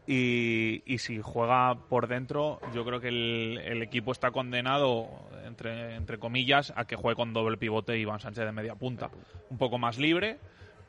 [0.07, 5.09] Y, y si juega por dentro, yo creo que el, el equipo está condenado,
[5.47, 9.11] entre, entre comillas, a que juegue con doble pivote Iván Sánchez de media punta.
[9.49, 10.39] Un poco más libre,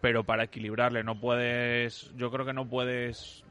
[0.05, 1.03] pero para equilibrarle.
[1.03, 3.43] No puedes, yo creo que no puedes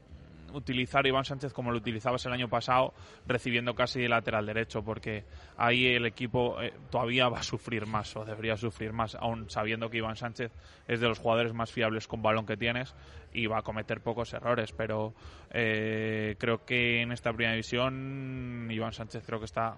[0.53, 2.93] utilizar a Iván Sánchez como lo utilizabas el año pasado,
[3.27, 5.25] recibiendo casi de lateral derecho, porque
[5.57, 9.89] ahí el equipo eh, todavía va a sufrir más o debería sufrir más, aún sabiendo
[9.89, 10.49] que Iván Sánchez
[10.87, 12.95] es de los jugadores más fiables con balón que tienes
[13.33, 15.13] y va a cometer pocos errores, pero
[15.51, 19.77] eh, creo que en esta primera división Iván Sánchez creo que está,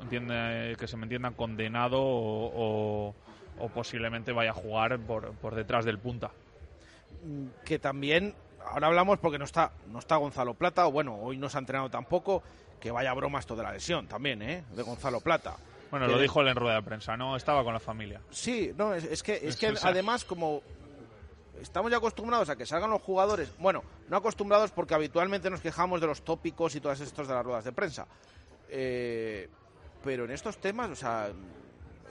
[0.00, 2.50] entiende, que se me entienda, condenado o,
[3.10, 3.14] o-
[3.58, 6.30] o posiblemente vaya a jugar por, por detrás del punta.
[7.24, 8.34] Mm, que también
[8.66, 11.60] ahora hablamos porque no está no está Gonzalo Plata o bueno hoy no se ha
[11.60, 12.42] entrenado tampoco
[12.80, 15.56] que vaya broma esto de la lesión también eh de Gonzalo Plata
[15.90, 18.20] Bueno, Que- lo dijo él en rueda de prensa, no estaba con la familia.
[18.30, 20.62] sí no es, es que es que además como
[21.60, 26.00] estamos ya acostumbrados a que salgan los jugadores bueno no acostumbrados porque habitualmente nos quejamos
[26.00, 28.06] de los tópicos y todas estos de las ruedas de prensa
[28.70, 29.48] Eh,
[30.02, 31.30] pero en estos temas o sea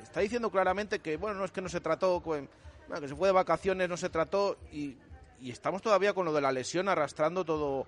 [0.04, 2.49] está diciendo claramente que bueno no es que no se trató con-
[2.88, 4.97] bueno, que se fue de vacaciones no se trató y,
[5.43, 7.88] estamos todavía con lo de la lesión arrastrando todo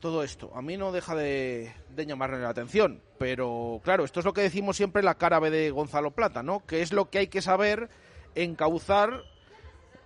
[0.00, 0.50] todo esto.
[0.54, 4.42] A mí no deja de, de llamarme la atención, pero claro, esto es lo que
[4.42, 6.64] decimos siempre la cara B de Gonzalo Plata, ¿no?
[6.66, 7.88] Que es lo que hay que saber
[8.34, 9.22] encauzar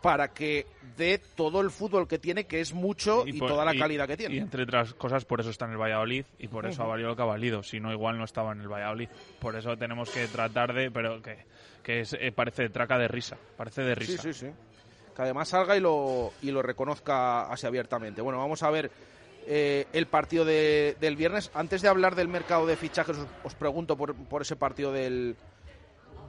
[0.02, 3.74] para que dé todo el fútbol que tiene, que es mucho, y, por- toda la
[3.74, 4.34] y- calidad que tiene.
[4.34, 7.08] Y entre otras cosas, por eso está en el Valladolid y por eso ha valido
[7.10, 7.62] lo que ha valido.
[7.62, 9.08] Si no, igual no estaba en el Valladolid.
[9.38, 10.90] Por eso tenemos que tratar de.
[10.90, 11.38] Pero que,
[11.82, 13.36] que es, eh, parece traca de risa.
[13.56, 14.22] Parece de Sí, risa.
[14.22, 14.46] sí, sí.
[15.14, 18.22] Que además salga y lo, y lo reconozca así abiertamente.
[18.22, 18.90] Bueno, vamos a ver
[19.46, 21.50] eh, el partido de- del viernes.
[21.54, 25.34] Antes de hablar del mercado de fichajes, os, os pregunto por, por ese partido del,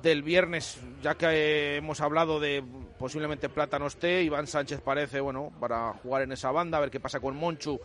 [0.01, 2.63] del viernes, ya que hemos hablado de
[2.97, 6.99] posiblemente Plata no Iván Sánchez parece, bueno, para jugar en esa banda, a ver qué
[6.99, 7.79] pasa con Monchu,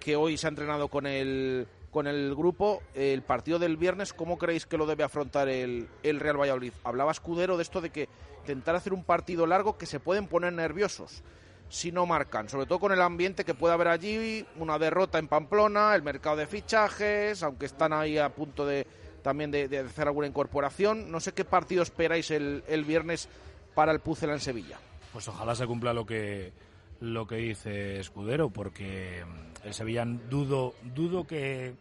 [0.00, 2.82] que hoy se ha entrenado con el, con el grupo.
[2.94, 6.72] El partido del viernes, ¿cómo creéis que lo debe afrontar el, el Real Valladolid?
[6.84, 8.08] Hablaba Escudero de esto de que
[8.40, 11.22] intentar hacer un partido largo que se pueden poner nerviosos
[11.68, 15.26] si no marcan, sobre todo con el ambiente que puede haber allí, una derrota en
[15.28, 18.86] Pamplona, el mercado de fichajes, aunque están ahí a punto de
[19.26, 21.10] también de, de hacer alguna incorporación.
[21.10, 23.28] No sé qué partido esperáis el, el viernes
[23.74, 24.78] para el Pucela en Sevilla.
[25.12, 26.52] Pues ojalá se cumpla lo que
[27.00, 31.74] lo que dice Escudero, porque mm, el Sevilla dudo dudo que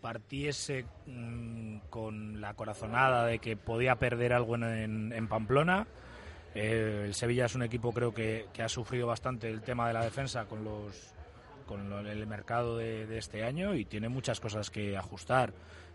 [0.00, 5.86] partiese mm, con la corazonada de que podía perder algo en, en- en Pamplona.
[6.56, 9.94] Eh, el Sevilla es un equipo creo que, que ha sufrido bastante el tema de
[9.94, 11.14] la defensa con los
[11.66, 15.52] con lo- el mercado de, de este año y tiene muchas cosas que ajustar.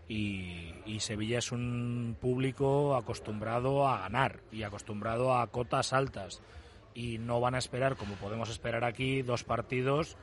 [0.08, 6.40] Y, y Sevilla es un público acostumbrado a ganar y acostumbrado a cotas altas.
[6.94, 10.16] Y no van a esperar, como podemos esperar aquí, dos partidos.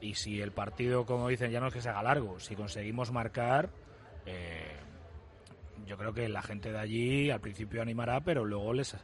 [0.00, 3.12] Y si el partido, como dicen, ya no es que se haga largo, si conseguimos
[3.12, 3.70] marcar,
[4.26, 4.76] eh,
[5.86, 8.96] yo creo que la gente de allí al principio animará, pero luego les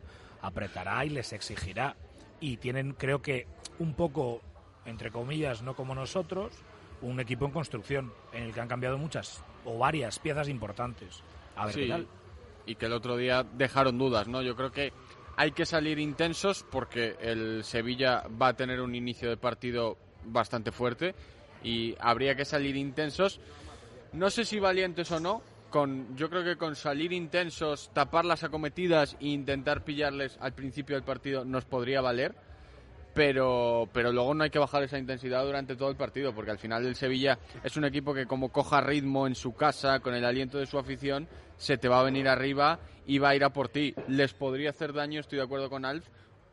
[0.42, 1.96] apretará y les exigirá.
[2.40, 3.46] Y tienen, creo que,
[3.78, 4.42] un poco,
[4.84, 6.52] entre comillas, no como nosotros,
[7.00, 11.22] un equipo en construcción, en el que han cambiado muchas o varias piezas importantes.
[11.54, 12.06] A ver Sí, qué tal.
[12.66, 14.42] Y que el otro día dejaron dudas, ¿no?
[14.42, 14.92] Yo creo que
[15.36, 20.72] hay que salir intensos porque el Sevilla va a tener un inicio de partido bastante
[20.72, 21.14] fuerte
[21.62, 23.40] y habría que salir intensos.
[24.12, 25.42] No sé si valientes o no.
[25.70, 30.96] Con, yo creo que con salir intensos, tapar las acometidas e intentar pillarles al principio
[30.96, 32.34] del partido nos podría valer.
[33.18, 36.58] Pero, pero luego no hay que bajar esa intensidad durante todo el partido, porque al
[36.58, 40.24] final el Sevilla es un equipo que como coja ritmo en su casa, con el
[40.24, 43.52] aliento de su afición, se te va a venir arriba y va a ir a
[43.52, 43.92] por ti.
[44.06, 46.06] Les podría hacer daño, estoy de acuerdo con Alf,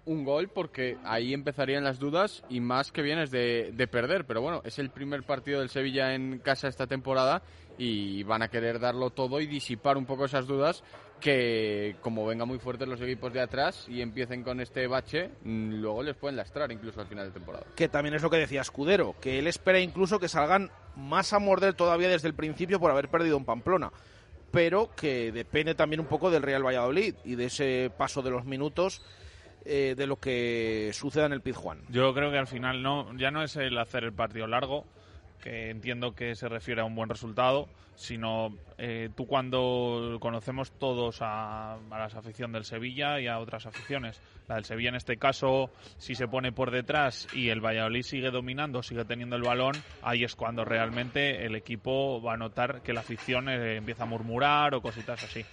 [0.06, 4.26] un gol, porque ahí empezarían las dudas y más que vienes de, de perder.
[4.26, 7.44] Pero bueno, es el primer partido del Sevilla en casa esta temporada
[7.78, 10.84] y van a querer darlo todo y disipar un poco esas dudas
[11.26, 15.82] que como vengan muy fuertes los equipos de atrás y empiecen con este bache, mm,
[15.82, 17.66] luego les pueden lastrar incluso al final de temporada.
[17.76, 21.40] que también es lo que decía Escudero, que él espera incluso que salgan más a
[21.40, 23.92] morder todavía desde el principio por haber perdido en Pamplona,
[24.52, 28.46] pero que depende también un poco del Real Valladolid y de ese paso de los
[28.46, 29.02] minutos
[29.66, 31.80] eh, de lo que suceda en el Pizjuán.
[31.90, 34.86] Yo creo que al final no, ya no es el hacer el partido largo,
[35.42, 41.22] que entiendo que se refiere a un buen resultado, sino eh, tú cuando conocemos todos
[41.22, 44.22] a, a la afición del Sevilla y a otras aficiones.
[44.48, 48.32] La del Sevilla en este caso, si se pone por detrás y el Valladolid sigue
[48.32, 52.94] dominando, sigue teniendo el balón, ahí es cuando realmente el equipo va a notar que
[52.94, 55.46] la afición eh, empieza a murmurar o cositas así.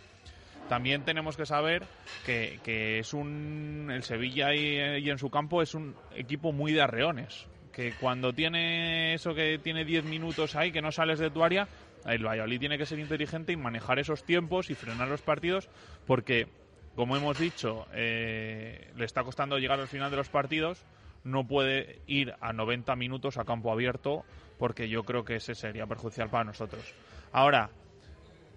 [0.69, 1.85] También tenemos que saber
[2.25, 6.83] que, es un el Sevilla y, y en su campo es un equipo muy de
[6.83, 7.47] arreones.
[7.73, 11.69] Que cuando tiene eso que tiene 10 minutos ahí, que no sales de tu área,
[12.05, 15.69] el Valladolid tiene que ser inteligente y manejar esos tiempos y frenar los partidos,
[16.07, 16.49] porque,
[16.95, 20.85] como hemos dicho, eh, le está costando llegar al final de los partidos.
[21.25, 24.25] No puede ir a 90 minutos a campo abierto,
[24.59, 26.95] porque yo creo que ese sería perjudicial para nosotros.
[27.33, 27.71] Ahora,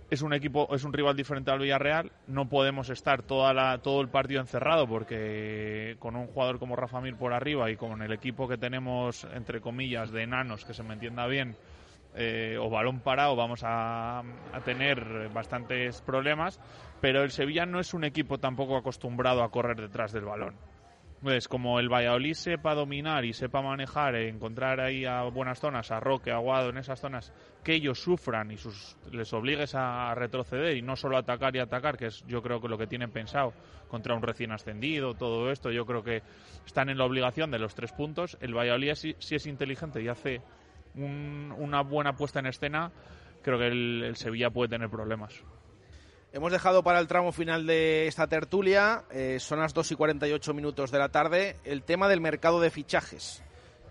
[0.09, 2.11] es un equipo, es un rival diferente al Villarreal.
[2.27, 7.01] No podemos estar toda la, todo el partido encerrado porque con un jugador como Rafa
[7.01, 10.83] Mir por arriba y con el equipo que tenemos, entre comillas, de enanos, que se
[10.83, 11.55] me entienda bien,
[12.15, 16.59] eh, o balón parado, vamos a, a tener bastantes problemas.
[17.01, 20.55] Pero el Sevilla no es un equipo tampoco acostumbrado a correr detrás del balón.
[21.25, 25.89] Pues como el Valladolid sepa dominar y sepa manejar, e encontrar ahí a buenas zonas,
[25.89, 30.13] a Roque, a Guado, en esas zonas, que ellos sufran y sus, les obligues a
[30.13, 33.09] retroceder y no solo atacar y atacar, que es yo creo que lo que tienen
[33.09, 33.53] pensado
[33.87, 36.21] contra un recién ascendido, todo esto, yo creo que
[36.63, 38.37] están en la obligación de los tres puntos.
[38.39, 40.43] El Valladolid si, si es inteligente y hace
[40.93, 42.91] un- una buena puesta en escena,
[43.41, 45.43] creo que el Sevilla puede tener problemas.
[46.35, 50.53] Hemos dejado para el tramo final de esta tertulia, eh, son las 2 y 48
[50.53, 53.41] minutos de la tarde, el tema del mercado de fichajes,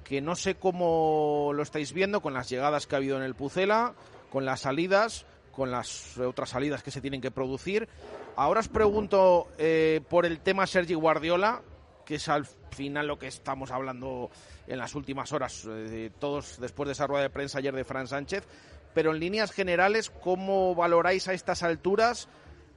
[0.05, 3.35] que no sé cómo lo estáis viendo con las llegadas que ha habido en el
[3.35, 3.95] Pucela,
[4.31, 7.89] con las salidas, con las otras salidas que se tienen que producir.
[8.37, 11.63] Ahora os pregunto eh, por el tema Sergi Guardiola,
[12.05, 14.31] que es al final lo que estamos hablando
[14.67, 18.07] en las últimas horas, eh, todos después de esa rueda de prensa ayer de Fran
[18.07, 18.47] Sánchez.
[18.95, 22.29] Pero en líneas generales, ¿cómo valoráis a estas alturas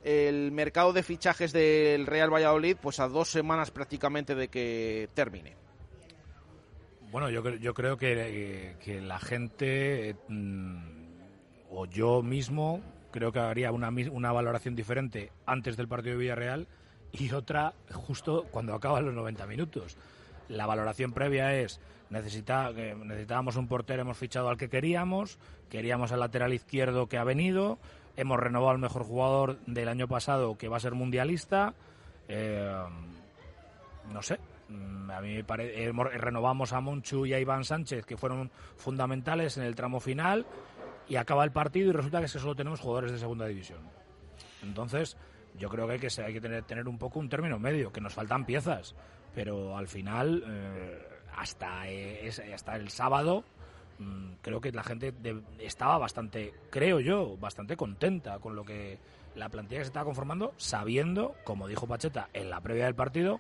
[0.04, 5.56] el mercado de fichajes del Real Valladolid, pues a dos semanas prácticamente de que termine?
[7.12, 10.78] Bueno, yo, yo creo que, eh, la gente, mm,
[11.70, 16.68] o yo mismo, creo que haría una, una valoración diferente antes del partido de Villarreal
[17.12, 19.98] y otra justo cuando acaban los 90 minutos.
[20.50, 21.80] La valoración previa es,
[22.10, 25.38] necesita, necesitábamos un portero, hemos fichado al que queríamos,
[25.70, 27.78] queríamos al lateral izquierdo que ha venido,
[28.16, 31.74] hemos renovado al mejor jugador del año pasado que va a ser mundialista.
[32.28, 32.82] eh,
[34.12, 34.40] no sé.
[34.70, 35.92] mm, A mí me parece.
[36.18, 40.46] renovamos a Monchu y a Iván Sánchez, que fueron fundamentales en el tramo final,
[41.10, 43.80] y acaba el partido y resulta que es que solo tenemos jugadores de segunda división.
[44.64, 45.18] Entonces,
[45.58, 48.02] yo creo que hay que, hay que tener, tener un poco un término medio, que
[48.02, 48.96] nos faltan piezas,
[49.36, 51.00] pero al final, eh,
[51.38, 53.44] hasta, eh, es- hasta el sábado,
[54.00, 58.98] mm, creo que la gente de- estaba bastante, creo yo, bastante contenta con lo que
[59.36, 63.40] la plantilla que se estaba conformando, sabiendo, como dijo Pacheta en la previa del partido,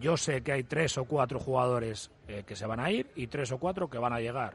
[0.00, 3.26] yo sé que hay tres o cuatro jugadores eh, que se van a ir y
[3.28, 4.54] tres o cuatro que van a llegar.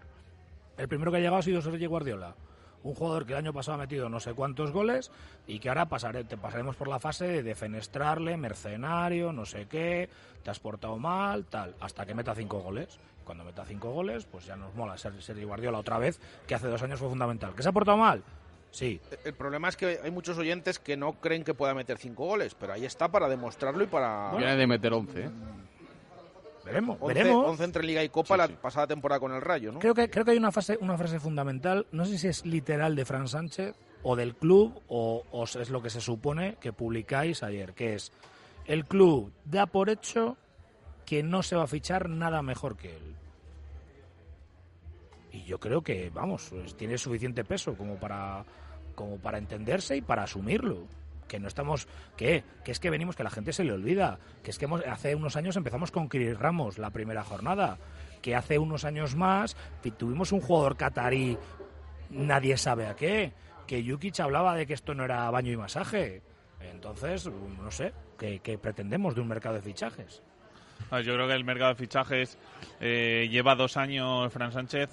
[0.78, 2.36] El primero que ha llegado ha sido Sergio Guardiola.
[2.84, 5.12] Un jugador que el año pasado ha metido no sé cuántos goles
[5.48, 10.10] y que ahora pasare- te pasaremos por la fase de defenestrarle, mercenario, no sé qué,
[10.44, 13.00] te has portado mal, tal, hasta que meta cinco goles.
[13.24, 16.68] Cuando meta cinco goles, pues ya nos mola ser Sergio Guardiola otra vez, que hace
[16.68, 17.54] dos años fue fundamental.
[17.54, 18.24] ¿Que se ha portado mal?
[18.72, 19.00] Sí.
[19.26, 22.56] El problema es que hay muchos oyentes que no creen que pueda meter cinco goles,
[22.56, 24.32] pero ahí está para demostrarlo y para...
[24.36, 25.30] Viene de meter 11, ¿eh?
[26.72, 27.50] Veremos, 11, veremos.
[27.50, 29.80] 11 entre Liga y Copa la pasada temporada con el Rayo, ¿no?
[29.80, 32.96] Creo que, creo que hay una, fase, una frase fundamental, no sé si es literal
[32.96, 37.44] de Fran Sánchez o del club o, o es lo que se supone que publicáis
[37.44, 38.12] ayer, que es
[38.66, 40.38] el club da por hecho
[41.06, 43.16] que no se va a fichar nada mejor que él.
[45.34, 48.44] Y yo creo que, vamos, pues, tiene suficiente peso como para,
[48.96, 50.88] como para entenderse y para asumirlo.
[51.32, 52.44] Que no estamos, ¿qué?
[52.66, 54.20] Que es que venimos, que la gente se le olvida.
[54.44, 57.78] Que es que hemos, hace unos años empezamos con Chris Ramos la primera jornada.
[58.22, 59.56] Que hace unos años más
[59.98, 61.38] tuvimos un jugador catarí,
[62.10, 63.32] nadie sabe a qué.
[63.66, 66.22] Que Jukic hablaba de que esto no era baño y masaje.
[66.60, 70.22] Entonces, no sé, ¿qué, qué pretendemos de un mercado de fichajes?
[70.90, 72.38] Ah, Yo creo que el mercado de fichajes
[72.82, 74.90] eh, lleva dos años Fran Sánchez,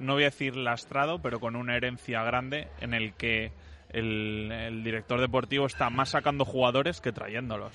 [0.00, 3.52] no voy a decir lastrado, pero con una herencia grande en el que
[3.92, 7.72] el, el director deportivo está más sacando jugadores que trayéndolos.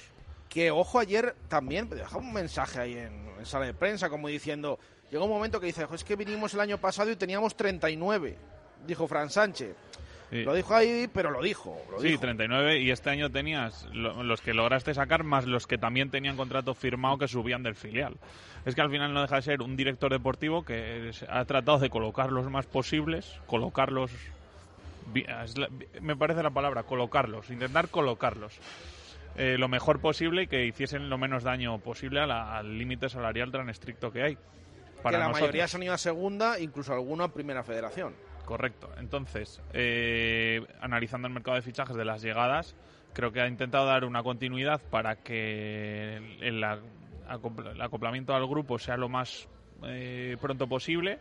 [0.50, 4.80] Que ojo ayer también, dejaba un mensaje ahí en, en sala de prensa como diciendo,
[5.12, 8.38] llegó un momento que dice, "Jo, es que vinimos el año pasado y teníamos 39,
[8.86, 9.76] dijo Fran Sánchez.
[10.30, 10.44] Sí.
[10.44, 11.78] Lo dijo ahí, pero lo dijo.
[11.90, 12.20] Lo Sí, dijo.
[12.22, 16.36] 39 y este año tenías lo- los que lograste sacar más los que también tenían
[16.36, 18.18] contrato firmado que subían del filial.
[18.66, 21.90] Es que al final no deja de ser un director deportivo que ha tratado de
[21.90, 24.12] colocar los más posibles, colocarlos,
[26.02, 28.60] me parece la palabra, colocarlos, intentar colocarlos
[29.36, 33.08] eh, lo mejor posible y que hiciesen lo menos daño posible a la- al límite
[33.08, 34.36] salarial tan estricto que hay.
[34.36, 34.42] que
[35.04, 35.42] Para la nosotros.
[35.50, 38.16] mayoría se han ido a segunda, incluso alguno a primera federación.
[38.46, 38.90] Correcto.
[38.98, 42.76] Entonces, eh, analizando el mercado de fichajes de las llegadas,
[43.14, 46.64] creo que ha intentado dar una continuidad para que el
[47.80, 49.48] acoplamiento al grupo sea lo más
[49.84, 51.20] eh, pronto posible,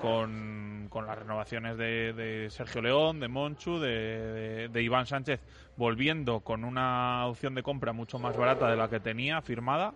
[0.00, 5.40] con, con las renovaciones de, Sergio León, de Monchu, de, de- de Iván Sánchez,
[5.76, 9.94] volviendo con una opción de compra mucho más barata de la que tenía firmada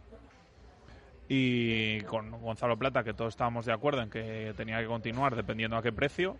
[1.28, 5.76] y con Gonzalo Plata, que todos estábamos de acuerdo en que tenía que continuar dependiendo
[5.76, 6.36] a qué precio.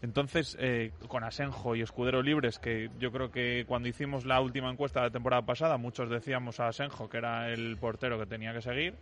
[0.00, 4.70] Entonces, eh, con Asenjo y Escudero libres, que yo creo que cuando hicimos la última
[4.70, 8.52] encuesta de la temporada pasada, muchos decíamos a Asenjo que era el portero que tenía
[8.52, 8.94] que seguir.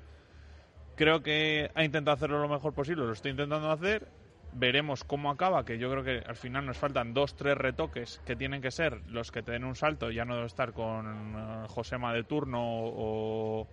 [0.97, 4.09] Creo que ha intentado hacerlo lo mejor posible, lo estoy intentando hacer.
[4.55, 8.35] Veremos cómo acaba, que yo creo que al final nos faltan dos, tres retoques que
[8.35, 12.15] tienen que ser los que te den un salto, ya no estar con eh, Josema
[12.15, 13.67] de turno o,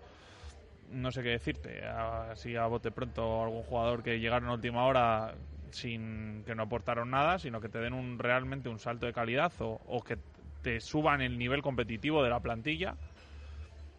[0.91, 5.33] no sé qué decirte, así a bote pronto algún jugador que llegaron a última hora
[5.71, 9.53] sin que no aportaron nada, sino que te den un realmente un salto de calidad
[9.59, 10.17] o, o que
[10.61, 12.95] te suban el nivel competitivo de la plantilla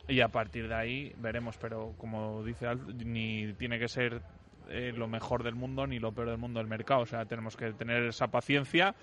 [0.08, 4.22] y a partir de ahí veremos, pero como dice Al, ni tiene que ser
[4.68, 7.56] eh, lo mejor del mundo ni lo peor del mundo del mercado, o sea, tenemos
[7.56, 8.94] que tener esa paciencia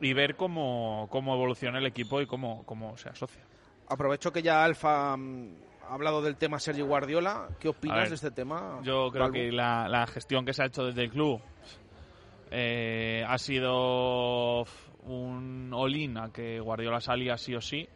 [0.00, 3.42] y ver cómo, cómo evoluciona el equipo y cómo, cómo se asocia.
[3.88, 5.54] Aprovecho que ya Alfa mm,
[5.88, 7.48] ha hablado del tema Sergio Guardiola.
[7.58, 8.80] ¿Qué opinas ver, de este tema?
[8.82, 9.34] Yo creo Balbu?
[9.34, 11.40] que la, la gestión que se ha hecho desde el club
[12.50, 14.64] eh, ha sido
[15.04, 17.88] un all-in a que Guardiola salía sí o sí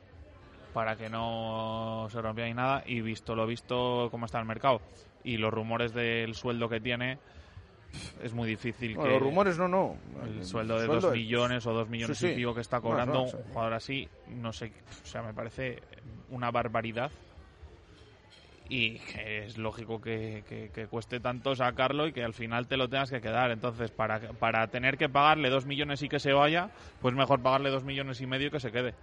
[0.75, 4.83] para que no se rompiera ni nada y visto lo visto cómo está el mercado
[5.23, 7.19] y los rumores del sueldo que tiene
[8.23, 9.97] es muy difícil que los rumores no, no.
[10.25, 12.33] el sueldo de Sueldo dos es- millones o dos millones Sí, sí.
[12.33, 13.37] y pico que está No, cobrando no, sí.
[13.37, 14.73] un jugador así no sé
[15.03, 15.81] o sea me parece
[16.29, 17.11] una barbaridad
[18.69, 22.79] y que es lógico que, que- que cueste tanto sacarlo y que al final te
[22.79, 23.51] lo tengas que quedar.
[23.51, 26.71] Entonces, para, para tener que pagarle dos millones y que se vaya,
[27.03, 28.95] pues mejor pagarle dos millones y medio y que se quede.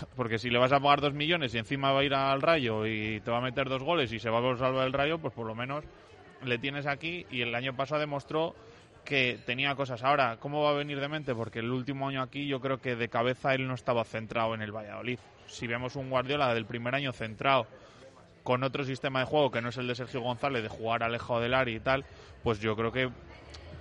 [0.16, 2.86] Porque si le vas a pagar dos millones y encima va a ir al Rayo
[2.86, 5.32] y te va a meter dos goles y se va a salvar el Rayo, pues
[5.34, 5.84] por lo menos
[6.44, 8.54] le tienes aquí y el año pasado demostró
[9.04, 10.02] que tenía cosas.
[10.04, 11.34] Ahora, ¿cómo va a venir de mente?
[11.34, 14.62] Porque el último año aquí yo creo que de cabeza él no estaba centrado en
[14.62, 15.18] el Valladolid.
[15.46, 17.66] Si vemos un Guardiola del primer año centrado
[18.42, 21.40] con otro sistema de juego que no es el de Sergio González, de jugar alejado
[21.40, 22.04] del área y tal,
[22.42, 23.10] pues yo creo que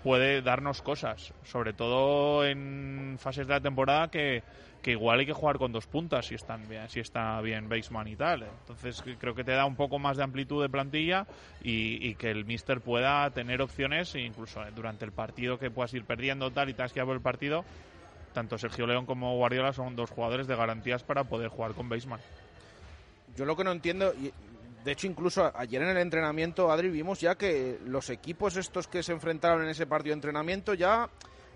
[0.08, 4.42] puede darnos cosas, sobre todo en fases de la temporada que,
[4.82, 8.08] que igual hay que jugar con dos puntas si están bien, si está bien Baseman
[8.08, 8.44] y tal.
[8.62, 11.28] Entonces creo que te da un poco más de amplitud de plantilla
[11.62, 16.06] y, que el Mister pueda tener opciones e incluso durante el partido que puedas ir
[16.06, 17.66] perdiendo tal y te has quedado el partido.
[18.32, 22.22] Tanto Sergio León como Guardiola son dos jugadores de garantías para poder jugar con Baseman.
[23.36, 24.32] Yo lo que no entiendo, y
[24.88, 29.04] de hecho incluso ayer en el entrenamiento, Adri, vimos ya que los equipos estos que
[29.04, 31.10] se enfrentaron en ese partido de entrenamiento ya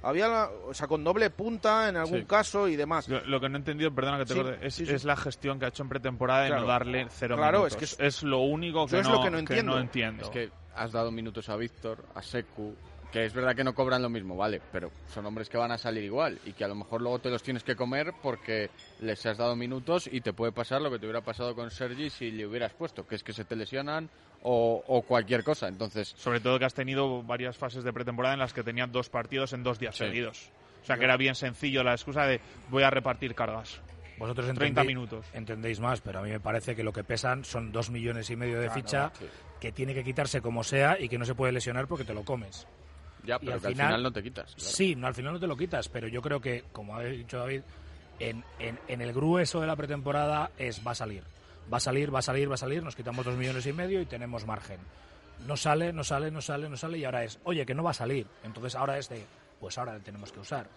[0.04, 2.26] había, la- o sea, con doble punta en algún Sí.
[2.26, 3.08] caso y demás.
[3.08, 4.92] Lo, lo que no he entendido, perdona que te Sí, corte, es, sí, sí.
[4.94, 6.62] es la gestión que ha hecho en pretemporada de Claro.
[6.64, 7.82] no darle cero Claro, minutos.
[7.84, 9.80] es que es- es lo único que, Yo es no, lo que no entiendo.
[9.80, 10.24] entiendo.
[10.24, 12.76] Es que has dado minutos a Víctor, a Secu,
[13.12, 15.78] que es verdad que no cobran lo mismo, vale, pero son hombres que van a
[15.78, 18.70] salir igual y que a lo mejor luego te los tienes que comer porque
[19.02, 22.10] les has dado minutos y te puede pasar lo que te hubiera pasado con Sergi
[22.10, 24.10] si le hubieras puesto, que es que se te lesionan
[24.44, 25.68] o, o cualquier cosa.
[25.68, 29.10] Entonces, Sobre todo que has tenido varias fases de pretemporada en las que tenían dos
[29.10, 30.06] partidos en dos días Sí.
[30.06, 30.50] seguidos.
[30.82, 32.40] O sea que era bien sencillo la excusa de
[32.70, 33.80] voy a repartir cargas.
[34.18, 35.26] Vosotros 30 entendéis- minutos.
[35.34, 38.36] entendéis más, pero a mí me parece que lo que pesan son dos millones y
[38.36, 39.26] medio de Claro, ficha sí.
[39.60, 42.24] que tiene que quitarse como sea y que no se puede lesionar porque te lo
[42.24, 42.68] comes.
[43.24, 44.56] Ya, Y pero al que al final- final no te quitas.
[44.56, 44.72] claro.
[44.72, 47.38] Sí, no, al final no te lo quitas, pero yo creo que, como ha dicho
[47.38, 47.62] David,
[48.20, 51.24] en, en- en el grueso de la pretemporada es va a salir.
[51.72, 54.02] Va a salir, va a salir, va a salir, nos quitamos dos millones y medio
[54.02, 54.80] y tenemos margen.
[55.48, 57.92] No sale, no sale, no sale, no sale y ahora es, oye, que no va
[57.92, 58.28] a salir.
[58.44, 59.26] Entonces ahora es de,
[59.60, 60.68] pues ahora le tenemos que usar.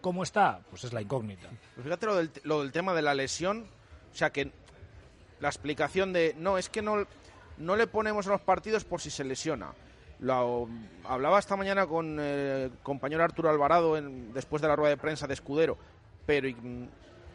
[0.00, 0.60] ¿Cómo está?
[0.70, 1.48] Pues es la incógnita.
[1.74, 3.66] Pues fíjate lo del, lo del tema de la lesión,
[4.12, 4.50] o sea que
[5.40, 7.06] la explicación de no, es que no,
[7.58, 9.72] no le ponemos a los partidos por si se lesiona.
[10.22, 10.68] Lo,
[11.04, 14.96] hablaba esta mañana con eh, el compañero Arturo Alvarado en- después de la rueda de
[14.96, 15.76] prensa de Escudero,
[16.24, 16.88] pero y, mm,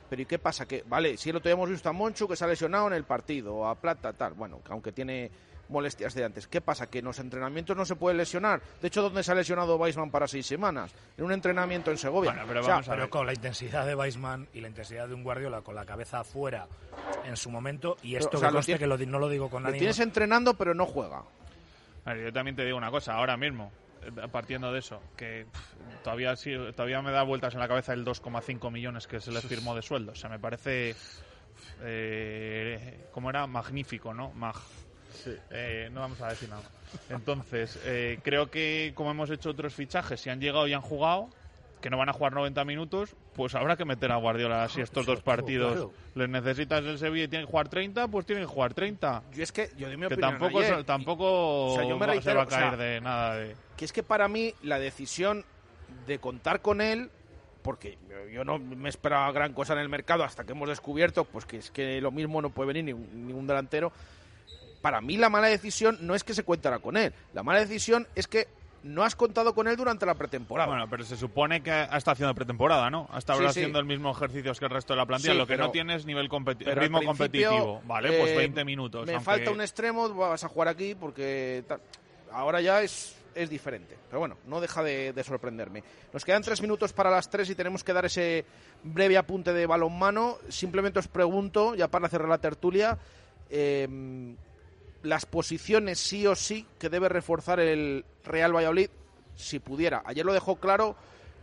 [0.09, 0.65] pero ¿y qué pasa?
[0.65, 3.55] Que, vale, si lo hemos visto a Monchu que se ha lesionado en el partido,
[3.55, 5.29] o a Plata, tal, bueno, que aunque tiene
[5.69, 6.47] molestias de antes.
[6.47, 6.87] ¿Qué pasa?
[6.89, 8.61] Que en los entrenamientos no se puede lesionar.
[8.81, 10.93] De hecho, ¿dónde se ha lesionado Weisman para seis semanas?
[11.17, 12.31] En un entrenamiento en Segovia.
[12.31, 13.09] Bueno, pero, O sea, vamos a ver.
[13.09, 16.67] con la intensidad de Weisman y la intensidad de un Guardiola con la cabeza afuera
[17.25, 19.19] en su momento, y esto o sea, que lo conste tiene- que lo di- no
[19.19, 19.79] lo digo con Lo ánimo.
[19.79, 21.23] tienes entrenando, pero no juega.
[22.07, 23.69] A ver, yo también te digo una cosa, ahora mismo,
[24.01, 27.91] eh, partiendo de eso, que pff, todavía sí, todavía me da vueltas en la cabeza
[27.91, 30.13] el 2,5 millones que se le firmó de sueldo.
[30.13, 30.95] O sea, me parece,
[31.83, 33.45] eh, ¿cómo era?
[33.45, 34.31] Magnífico, ¿no?
[34.31, 34.55] Mag.
[35.49, 36.63] Eh, no vamos a decir nada.
[37.09, 41.29] Entonces, eh, creo que como hemos hecho otros fichajes, si han llegado y han jugado,
[41.81, 45.05] que no van a jugar 90 minutos, pues habrá que meter a Guardiola si estos
[45.05, 45.93] dos partidos claro.
[46.15, 49.23] les necesitas el Sevilla y tienen que jugar 30, pues tienen que jugar 30.
[49.33, 50.75] Yo es que yo di mi que opinión tampoco, ayer.
[50.75, 53.35] so- tampoco O sea, yo me va- se va a o sea, caer de nada
[53.35, 53.55] de...
[53.75, 55.45] que es que para mí la decisión
[56.07, 57.09] de contar con él,
[57.61, 57.97] porque
[58.33, 61.57] yo- no me esperaba gran cosa en el mercado hasta que hemos descubierto pues que
[61.57, 63.91] es que lo mismo no puede venir ningún, ningún delantero.
[64.81, 68.07] Para mí la mala decisión no es que se cuentara con él, la mala decisión
[68.15, 68.47] es que
[68.83, 70.69] no has contado con él durante la pretemporada.
[70.69, 73.07] Bueno, pero se supone que ha estado haciendo pretemporada, ¿no?
[73.11, 73.49] Ha estado Sí, sí.
[73.49, 75.33] haciendo el mismo ejercicios que el resto de la plantilla.
[75.33, 77.81] Sí, lo que pero- no tiene es nivel competi- ritmo competitivo.
[77.85, 79.05] Vale, pues eh, 20 minutos.
[79.05, 81.63] Me aunque- falta un extremo, vas a jugar aquí porque
[82.31, 83.97] ahora ya es, es diferente.
[84.09, 85.83] Pero bueno, no deja de, de sorprenderme.
[86.13, 88.45] Nos quedan tres minutos para las tres y tenemos que dar ese
[88.83, 90.37] breve apunte de balonmano.
[90.49, 92.97] Simplemente os pregunto, ya para cerrar la tertulia,
[93.49, 93.87] eh,
[95.03, 98.89] las posiciones sí o sí que debe reforzar el Real Valladolid
[99.35, 100.01] si pudiera.
[100.05, 100.95] Ayer lo dejó claro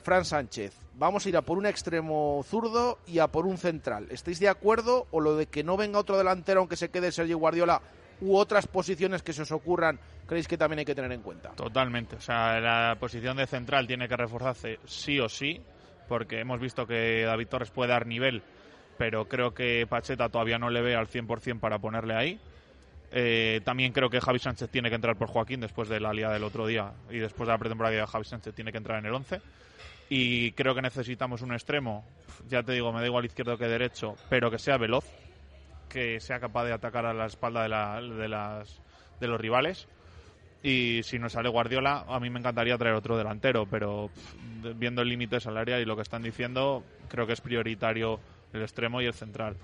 [0.02, 0.74] Fran Sánchez.
[0.96, 4.07] Vamos a ir a por un extremo zurdo y a por un central.
[4.11, 7.38] ¿Estáis de acuerdo o lo de que no venga otro delantero aunque se quede Sergio
[7.38, 7.80] Guardiola
[8.20, 11.50] u otras posiciones que se os ocurran creéis que también hay que tener en cuenta?
[11.50, 12.16] Totalmente.
[12.16, 15.61] O sea, la posición de central tiene que reforzarse sí o sí,
[16.09, 18.42] porque hemos visto que David Torres puede dar nivel,
[18.98, 22.40] pero creo que Pacheta todavía no le ve al 100% para ponerle ahí.
[23.16, 26.34] Eh, también creo que Javi Sánchez tiene que entrar por Joaquín después de la liada
[26.34, 29.06] del otro día y después de la pretemporada de Javi Sánchez tiene que entrar en
[29.06, 29.40] el 11.
[30.10, 32.04] Y creo que necesitamos un extremo,
[32.48, 35.04] ya te digo, me da igual izquierdo que derecho, pero que sea veloz,
[35.88, 38.80] que sea capaz de atacar a la espalda de, la- de las,
[39.20, 39.86] de los rivales.
[40.64, 44.10] Y si nos sale Guardiola, a mí me encantaría traer otro delantero, pero
[44.76, 48.18] viendo el límite salarial y lo que están diciendo, creo que es prioritario
[48.52, 49.56] el extremo y el central.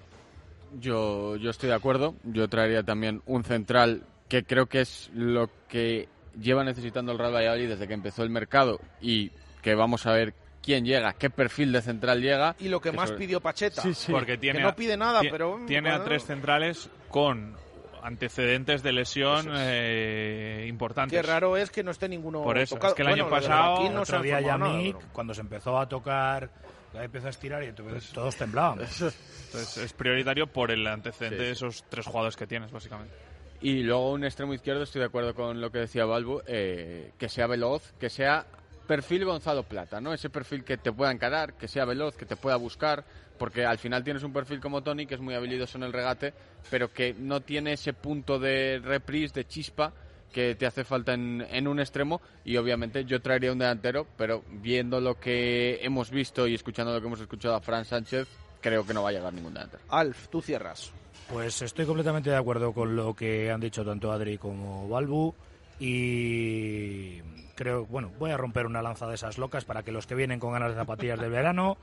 [0.79, 2.15] Yo, yo estoy de acuerdo.
[2.25, 6.09] Yo traería también un central que creo que es lo que
[6.41, 10.33] lleva necesitando el Real Valladolid desde que empezó el mercado y que vamos a ver
[10.63, 12.55] quién llega, qué perfil de central llega.
[12.61, 13.83] Y lo que más sobre- pidió Pacheta.
[13.83, 14.13] Sí, sí.
[14.13, 15.59] Porque tiene que no pide nada, pero...
[15.67, 17.57] tiene bueno, a tres centrales con
[18.03, 19.59] antecedentes de lesión es.
[19.61, 21.19] eh, importantes.
[21.21, 22.93] Qué raro es que no esté ninguno Por eso, tocado.
[22.93, 26.49] es que el año Bueno, de pasado- otro día pero- cuando se empezó a tocar,
[26.93, 29.01] ya empezó a estirar y entonces todos temblábamos.
[29.01, 31.45] Entonces es prioritario por el antecedente Sí.
[31.45, 33.15] de esos tres jugadores que tienes, básicamente.
[33.61, 37.29] Y luego un extremo izquierdo, estoy de acuerdo con lo que decía Balbu, eh, que
[37.29, 38.47] sea veloz, que sea
[38.87, 40.13] perfil Gonzalo Plata, ¿no?
[40.15, 43.05] Ese perfil que te pueda encarar, que sea veloz, que te pueda buscar,
[43.39, 46.33] porque al final tienes un perfil como Tony que es muy habilidoso en el regate,
[46.71, 49.93] pero que no tiene ese punto de reprise, de chispa
[50.33, 54.43] que te hace falta en, en un extremo y obviamente yo traería un delantero, pero
[54.51, 58.29] viendo lo que hemos visto y escuchando lo que hemos escuchado a Fran Sánchez,
[58.61, 59.83] creo que no va a llegar ningún delantero.
[59.89, 60.93] Alf, tú cierras.
[61.33, 65.33] Pues estoy completamente de acuerdo con lo que han dicho tanto Adri como Balbu
[65.79, 67.21] y
[67.55, 70.41] creo, bueno, voy a romper una lanza de esas locas para que los que vienen
[70.41, 71.77] con ganas de zapatillas de verano,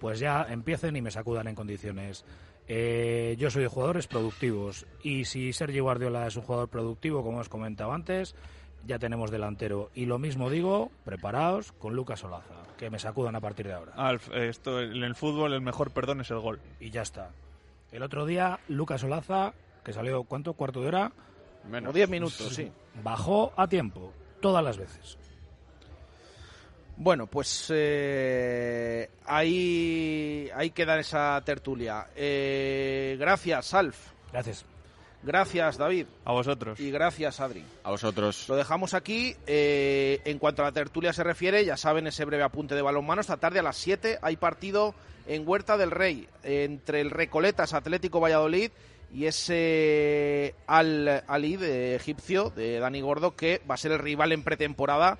[0.00, 2.24] pues ya empiecen y me sacudan en condiciones.
[2.68, 7.38] Eh, yo soy de jugadores productivos y si Sergio Guardiola es un jugador productivo, como
[7.38, 8.34] os comentaba antes,
[8.86, 9.90] ya tenemos delantero.
[9.94, 13.92] Y lo mismo digo, preparaos con Lucas Olaza, que me sacudan a partir de ahora.
[13.96, 16.60] Alf, esto en el fútbol el mejor perdón es el gol.
[16.78, 17.30] Y ya está.
[17.90, 20.52] El otro día, Lucas Olaza, que salió, ¿cuánto?
[20.52, 21.12] ¿Cuarto de hora?
[21.70, 21.94] Menos.
[21.94, 22.70] diez minutos, sí.
[23.02, 25.18] Bajó a tiempo, todas las veces.
[27.00, 32.08] Bueno, pues eh, ahí, ahí queda esa tertulia.
[32.16, 33.96] Eh, gracias, Alf.
[34.32, 34.64] Gracias.
[35.22, 36.06] Gracias, David.
[36.24, 36.80] A vosotros.
[36.80, 37.64] Y gracias, Adri.
[37.84, 38.48] A vosotros.
[38.48, 39.36] Lo dejamos aquí.
[39.46, 43.20] Eh, en cuanto a la tertulia se refiere, ya saben ese breve apunte de balonmano.
[43.20, 44.92] Esta tarde a las 7 hay partido
[45.28, 48.72] en Huerta del Rey entre el Recoletas Atlético Valladolid
[49.14, 54.32] y ese Al Ali de egipcio, de Dani Gordo, que va a ser el rival
[54.32, 55.18] en pretemporada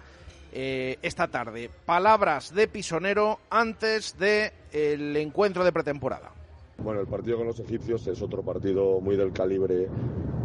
[0.52, 1.70] eh, esta tarde.
[1.86, 6.30] Palabras de Pisonero antes del el encuentro de pretemporada.
[6.82, 9.88] Bueno, el partido con los egipcios es otro partido muy del calibre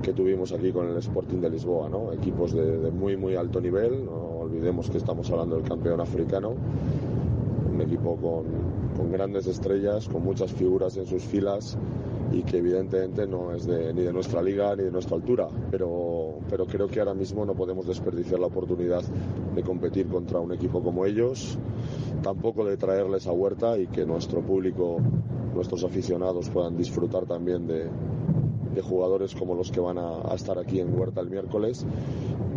[0.01, 2.11] que tuvimos aquí con el Sporting de Lisboa, ¿no?
[2.11, 6.55] Equipos de, de muy, muy alto nivel, no olvidemos que estamos hablando del campeón africano,
[7.71, 8.45] un equipo con,
[8.97, 11.77] con grandes estrellas, con muchas figuras en sus filas
[12.33, 16.39] y que evidentemente no es de, ni de nuestra liga ni de nuestra altura, pero,
[16.49, 20.81] pero creo que ahora mismo no podemos desperdiciar la oportunidad de competir contra un equipo
[20.81, 21.57] como ellos,
[22.23, 24.97] tampoco de traerles a Huerta y que nuestro público,
[25.53, 27.87] nuestros aficionados puedan disfrutar también de,
[28.73, 31.85] de jugadores como los que van a, estar aquí en Huerta el miércoles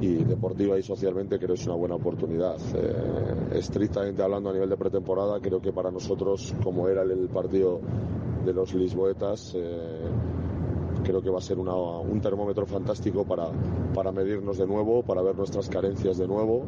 [0.01, 2.57] y deportiva y socialmente creo que es una buena oportunidad.
[2.75, 7.81] Eh, estrictamente hablando a nivel de pretemporada, creo que para nosotros, como era el partido
[8.47, 10.01] de los lisboetas, eh,
[11.05, 13.51] creo que va a ser un termómetro fantástico para,
[13.95, 16.65] para medirnos de nuevo, para ver nuestras carencias de nuevo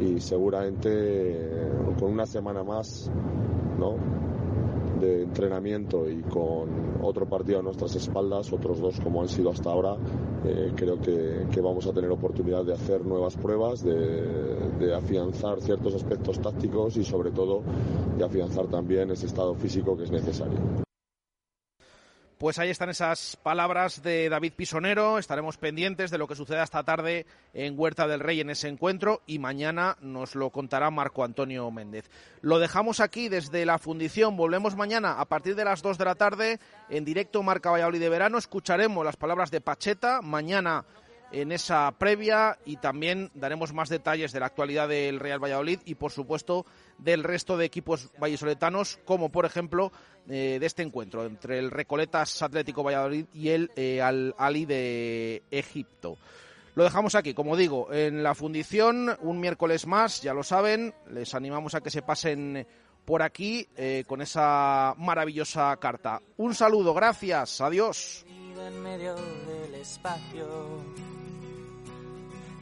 [0.00, 3.10] y seguramente eh, con una semana más,
[3.78, 3.94] ¿no?
[5.00, 9.70] de entrenamiento y con otro partido a nuestras espaldas, otros dos como han sido hasta
[9.70, 9.96] ahora,
[10.44, 15.60] eh, creo que, que, vamos a tener oportunidad de hacer nuevas pruebas, de, de, afianzar
[15.60, 17.62] ciertos aspectos tácticos y sobre todo
[18.16, 20.85] de afianzar también ese estado físico que es necesario.
[22.38, 25.18] Pues ahí están esas palabras de David Pisonero.
[25.18, 27.24] Estaremos pendientes de lo que suceda esta tarde
[27.54, 32.10] en Huerta del Rey en ese encuentro y mañana nos lo contará Marco Antonio Méndez.
[32.42, 34.36] Lo dejamos aquí desde la fundición.
[34.36, 36.60] Volvemos mañana a partir de las 2 de la tarde
[36.90, 38.36] en directo Marca Valladolid de verano.
[38.36, 40.20] Escucharemos las palabras de Pacheta.
[40.20, 40.84] Mañana
[41.36, 45.94] en esa previa y también daremos más detalles de la actualidad del Real Valladolid y
[45.94, 46.64] por supuesto
[46.98, 49.92] del resto de equipos vallisoletanos como por ejemplo
[50.28, 55.42] eh, de este encuentro entre el Recoletas Atlético Valladolid y el eh, Al Ali de
[55.50, 56.16] Egipto.
[56.74, 61.34] Lo dejamos aquí, como digo, en la fundición, un miércoles más, ya lo saben, les
[61.34, 62.66] animamos a que se pasen
[63.06, 66.20] por aquí eh, con esa maravillosa carta.
[66.36, 68.26] Un saludo, gracias, adiós.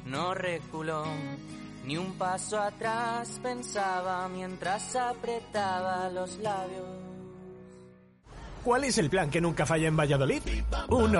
[0.05, 1.05] No reculó
[1.85, 6.87] ni un paso atrás, pensaba mientras apretaba los labios.
[8.65, 10.41] ¿Cuál es el plan que nunca falla en Valladolid?
[10.89, 11.11] Unos